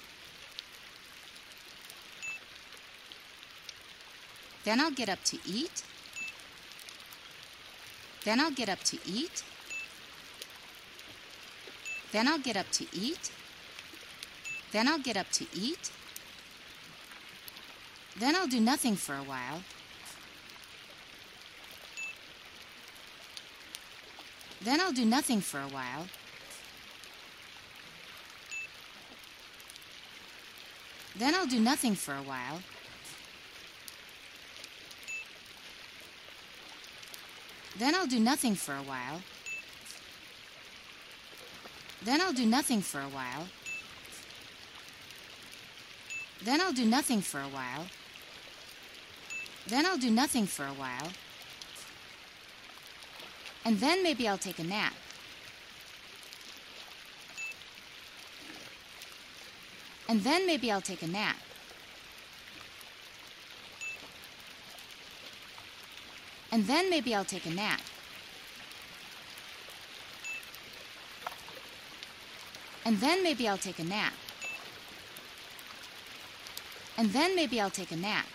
Then 4.64 4.80
I'll 4.80 4.90
get 4.90 5.08
up 5.08 5.22
to 5.24 5.38
eat. 5.46 5.82
Then 8.24 8.40
I'll 8.40 8.52
get 8.52 8.68
up 8.68 8.80
to 8.84 8.98
eat. 9.06 9.42
Then 12.12 12.28
I'll 12.28 12.38
get 12.38 12.56
up 12.56 12.70
to 12.72 12.86
eat. 12.92 13.30
Then 14.70 14.88
I'll 14.88 14.98
get 14.98 15.16
up 15.16 15.30
to 15.32 15.46
eat. 15.54 15.90
Then 18.18 18.36
I'll 18.36 18.46
do 18.46 18.60
nothing 18.60 18.96
for 18.96 19.14
a 19.14 19.22
while. 19.22 19.62
Then 24.62 24.80
I'll 24.80 24.92
do 24.92 25.04
nothing 25.04 25.40
for 25.40 25.60
a 25.60 25.68
while. 25.68 26.06
Then 31.16 31.34
I'll 31.34 31.46
do 31.46 31.58
nothing 31.58 31.94
for 31.94 32.14
a 32.14 32.22
while. 32.22 32.60
Then 37.82 37.96
I'll 37.96 38.06
do 38.06 38.20
nothing 38.20 38.54
for 38.54 38.76
a 38.76 38.82
while. 38.82 39.20
Then 42.04 42.20
I'll 42.20 42.32
do 42.32 42.46
nothing 42.46 42.80
for 42.80 43.00
a 43.00 43.08
while. 43.08 43.48
Then 46.44 46.60
I'll 46.60 46.72
do 46.72 46.84
nothing 46.84 47.22
for 47.22 47.40
a 47.40 47.48
while. 47.48 47.86
Then 49.66 49.84
I'll 49.84 49.98
do 49.98 50.10
nothing 50.12 50.46
for 50.46 50.64
a 50.64 50.74
while. 50.82 51.10
And 53.64 53.80
then 53.80 54.04
maybe 54.04 54.28
I'll 54.28 54.38
take 54.38 54.60
a 54.60 54.64
nap. 54.64 54.94
And 60.08 60.22
then 60.22 60.46
maybe 60.46 60.70
I'll 60.70 60.80
take 60.80 61.02
a 61.02 61.08
nap. 61.08 61.36
And 66.52 66.66
then 66.66 66.90
maybe 66.90 67.14
I'll 67.14 67.24
take 67.24 67.46
a 67.46 67.50
nap. 67.50 67.80
And 72.84 72.98
then 72.98 73.22
maybe 73.22 73.48
I'll 73.48 73.56
take 73.56 73.78
a 73.78 73.84
nap. 73.84 74.12
And 76.98 77.10
then 77.10 77.34
maybe 77.34 77.58
I'll 77.58 77.70
take 77.70 77.90
a 77.90 77.96
nap. 77.96 78.26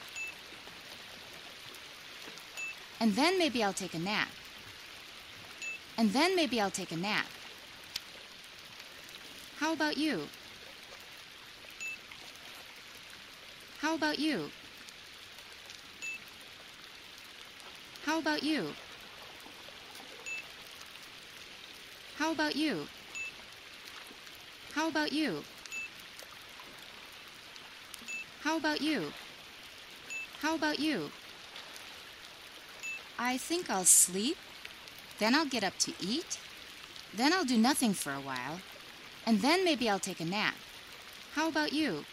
And 3.00 3.16
then 3.16 3.38
maybe 3.38 3.64
I'll 3.64 3.74
take 3.74 3.94
a 3.94 4.00
nap. 4.00 4.30
And 5.96 6.12
then 6.12 6.36
maybe 6.36 6.60
I'll 6.60 6.72
take 6.72 6.92
a 6.92 6.98
nap. 6.98 7.28
How 9.58 9.74
about 9.74 9.98
you? 9.98 10.28
How 13.80 13.94
about 13.94 14.18
you? 14.18 14.50
How 18.08 18.20
about 18.20 18.42
you? 18.42 18.70
How 22.16 22.32
about 22.32 22.56
you? 22.56 22.88
How 24.72 24.88
about 24.88 25.12
you? 25.12 25.44
How 28.44 28.56
about 28.56 28.80
you? 28.82 29.12
How 30.40 30.56
about 30.56 30.80
you? 30.80 31.12
I 33.20 33.36
think 33.38 33.70
I'll 33.70 33.84
sleep, 33.84 34.38
then 35.20 35.36
I'll 35.36 35.46
get 35.46 35.66
up 35.66 35.78
to 35.80 35.92
eat, 36.00 36.40
then 37.14 37.34
I'll 37.34 37.44
do 37.44 37.58
nothing 37.58 37.94
for 37.94 38.14
a 38.14 38.22
while, 38.22 38.62
and 39.26 39.42
then 39.42 39.66
maybe 39.66 39.90
I'll 39.90 40.00
take 40.00 40.22
a 40.22 40.26
nap. 40.26 40.56
How 41.34 41.50
about 41.50 41.74
you? 41.74 42.06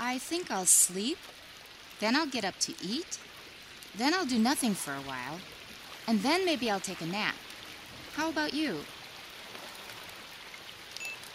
I 0.00 0.18
think 0.18 0.50
I'll 0.50 0.66
sleep, 0.66 1.18
then 2.00 2.16
I'll 2.16 2.26
get 2.26 2.44
up 2.44 2.58
to 2.58 2.74
eat, 2.82 3.20
then 3.98 4.14
I'll 4.14 4.24
do 4.26 4.38
nothing 4.38 4.74
for 4.74 4.92
a 4.92 5.00
while, 5.00 5.40
and 6.06 6.20
then 6.20 6.44
maybe 6.44 6.70
I'll 6.70 6.80
take 6.80 7.00
a 7.00 7.06
nap. 7.06 7.34
How 8.14 8.30
about 8.30 8.54
you? 8.54 8.78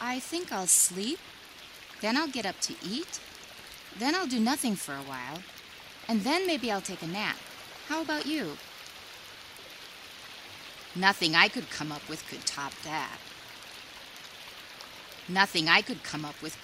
I 0.02 0.20
think 0.20 0.52
I'll 0.52 0.68
sleep, 0.68 1.20
then 2.02 2.18
I'll 2.18 2.28
get 2.28 2.46
up 2.46 2.60
to 2.62 2.74
eat, 2.84 3.20
then 4.00 4.16
I'll 4.16 4.28
do 4.28 4.40
nothing 4.40 4.76
for 4.76 4.94
a 4.94 5.04
while, 5.04 5.44
and 6.08 6.22
then 6.22 6.48
maybe 6.48 6.72
I'll 6.72 6.82
take 6.82 7.02
a 7.02 7.08
nap. 7.08 7.38
How 7.90 8.02
about 8.02 8.26
you? 8.26 8.58
Nothing 10.96 11.36
I 11.36 11.48
could 11.48 11.70
come 11.70 11.92
up 11.92 12.08
with 12.08 12.28
could 12.30 12.46
top 12.46 12.74
that. 12.84 13.18
Nothing 15.28 15.68
I 15.68 15.82
could 15.82 16.04
come 16.04 16.24
up 16.24 16.42
with. 16.42 16.58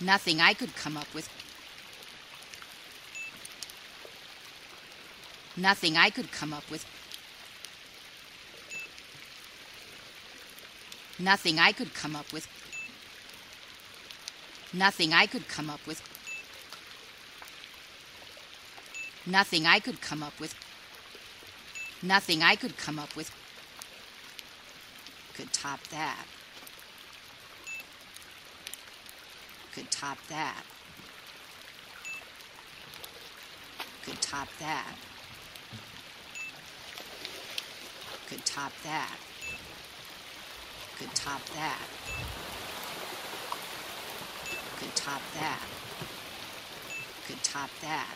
Nothing 0.00 0.40
I 0.40 0.54
could 0.54 0.74
come 0.74 0.96
up 0.96 1.12
with. 1.14 1.28
Nothing 5.56 5.96
I 5.96 6.10
could 6.10 6.32
come 6.32 6.52
up 6.52 6.70
with. 6.70 6.84
Nothing 11.18 11.58
I 11.58 11.72
could 11.72 11.94
come 11.94 12.16
up 12.16 12.32
with. 12.32 12.48
Nothing 14.72 15.12
I 15.12 15.26
could 15.26 15.48
come 15.48 15.68
up 15.68 15.86
with. 15.86 16.02
Nothing 19.26 19.66
I 19.66 19.80
could 19.80 20.00
come 20.00 20.22
up 20.22 20.38
with. 20.40 20.54
Nothing 22.02 22.42
I 22.42 22.56
could 22.56 22.76
come 22.76 22.98
up 22.98 23.14
with 23.16 23.30
could 25.40 25.52
top 25.54 25.82
that. 25.88 26.26
Could 29.72 29.90
top 29.90 30.18
that. 30.28 30.62
Could 34.04 34.20
top 34.20 34.48
that. 34.58 34.94
Could 38.30 38.46
top 38.46 38.72
that. 38.84 39.16
Could 40.98 41.12
top 41.16 41.44
that. 41.56 41.82
Could 44.78 44.94
top 44.94 45.20
that. 45.34 45.66
Could 47.26 47.42
top 47.42 47.70
that. 47.82 48.14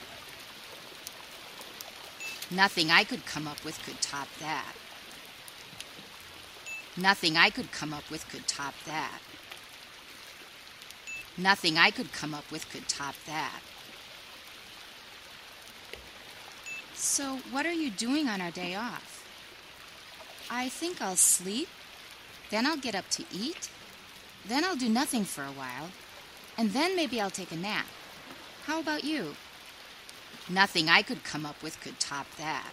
Nothing 2.49 2.93
I 2.93 3.03
could 3.03 3.27
come 3.27 3.49
up 3.49 3.65
with 3.65 3.85
could 3.85 4.01
top 4.01 4.29
that. 4.39 4.77
Nothing 6.97 7.37
I 7.37 7.51
could 7.51 7.73
come 7.73 7.93
up 7.93 8.09
with 8.09 8.29
could 8.29 8.47
top 8.47 8.75
that. 8.87 9.19
Nothing 11.37 11.77
I 11.77 11.91
could 11.91 12.13
come 12.13 12.35
up 12.35 12.53
with 12.53 12.71
could 12.71 12.87
top 12.87 13.17
that. 13.27 13.61
So, 16.95 17.39
what 17.51 17.67
are 17.67 17.73
you 17.73 17.91
doing 17.91 18.29
on 18.29 18.41
our 18.41 18.53
day 18.53 18.77
off? 18.77 19.14
I 20.55 20.69
think 20.69 21.03
I'll 21.03 21.17
sleep, 21.17 21.69
then 22.51 22.65
I'll 22.65 22.77
get 22.77 22.95
up 22.95 23.09
to 23.11 23.25
eat, 23.33 23.71
then 24.47 24.63
I'll 24.63 24.77
do 24.77 24.89
nothing 24.89 25.25
for 25.25 25.43
a 25.43 25.57
while, 25.61 25.91
and 26.57 26.71
then 26.71 26.95
maybe 26.95 27.21
I'll 27.21 27.29
take 27.29 27.51
a 27.51 27.57
nap. 27.57 27.87
How 28.67 28.79
about 28.79 29.03
you? 29.03 29.35
Nothing 30.49 30.89
I 30.89 31.03
could 31.03 31.25
come 31.25 31.45
up 31.45 31.61
with 31.61 31.81
could 31.81 31.99
top 31.99 32.29
that. 32.39 32.71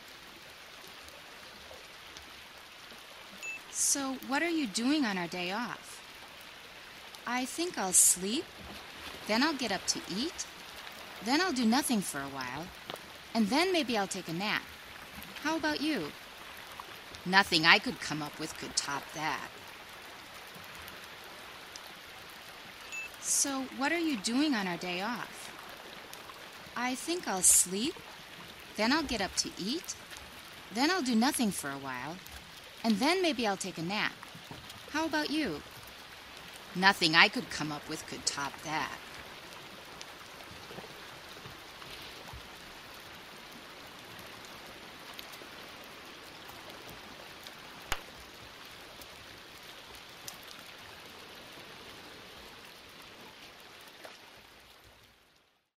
So, 3.71 4.17
what 4.27 4.43
are 4.43 4.49
you 4.49 4.67
doing 4.67 5.03
on 5.03 5.17
our 5.17 5.27
day 5.27 5.51
off? 5.51 5.99
I 7.25 7.45
think 7.45 7.79
I'll 7.79 7.93
sleep, 7.93 8.45
then 9.27 9.41
I'll 9.41 9.55
get 9.55 9.71
up 9.71 9.87
to 9.87 9.99
eat, 10.15 10.45
then 11.25 11.41
I'll 11.41 11.51
do 11.51 11.65
nothing 11.65 12.01
for 12.01 12.19
a 12.19 12.33
while, 12.37 12.67
and 13.33 13.47
then 13.47 13.73
maybe 13.73 13.97
I'll 13.97 14.05
take 14.05 14.29
a 14.29 14.33
nap. 14.33 14.61
How 15.41 15.57
about 15.57 15.81
you? 15.81 16.11
Nothing 17.25 17.65
I 17.65 17.77
could 17.77 17.99
come 17.99 18.21
up 18.21 18.39
with 18.39 18.57
could 18.57 18.75
top 18.75 19.03
that. 19.13 19.49
So, 23.21 23.65
what 23.77 23.91
are 23.91 23.99
you 23.99 24.17
doing 24.17 24.55
on 24.55 24.67
our 24.67 24.77
day 24.77 25.01
off? 25.01 25.51
I 26.75 26.95
think 26.95 27.27
I'll 27.27 27.43
sleep, 27.43 27.95
then 28.75 28.91
I'll 28.91 29.03
get 29.03 29.21
up 29.21 29.35
to 29.37 29.49
eat, 29.59 29.95
then 30.73 30.89
I'll 30.89 31.03
do 31.03 31.15
nothing 31.15 31.51
for 31.51 31.69
a 31.69 31.77
while, 31.77 32.17
and 32.83 32.97
then 32.97 33.21
maybe 33.21 33.45
I'll 33.45 33.57
take 33.57 33.77
a 33.77 33.83
nap. 33.83 34.13
How 34.91 35.05
about 35.05 35.29
you? 35.29 35.61
Nothing 36.75 37.15
I 37.15 37.27
could 37.27 37.49
come 37.49 37.71
up 37.71 37.87
with 37.87 38.07
could 38.07 38.25
top 38.25 38.53
that. 38.63 38.97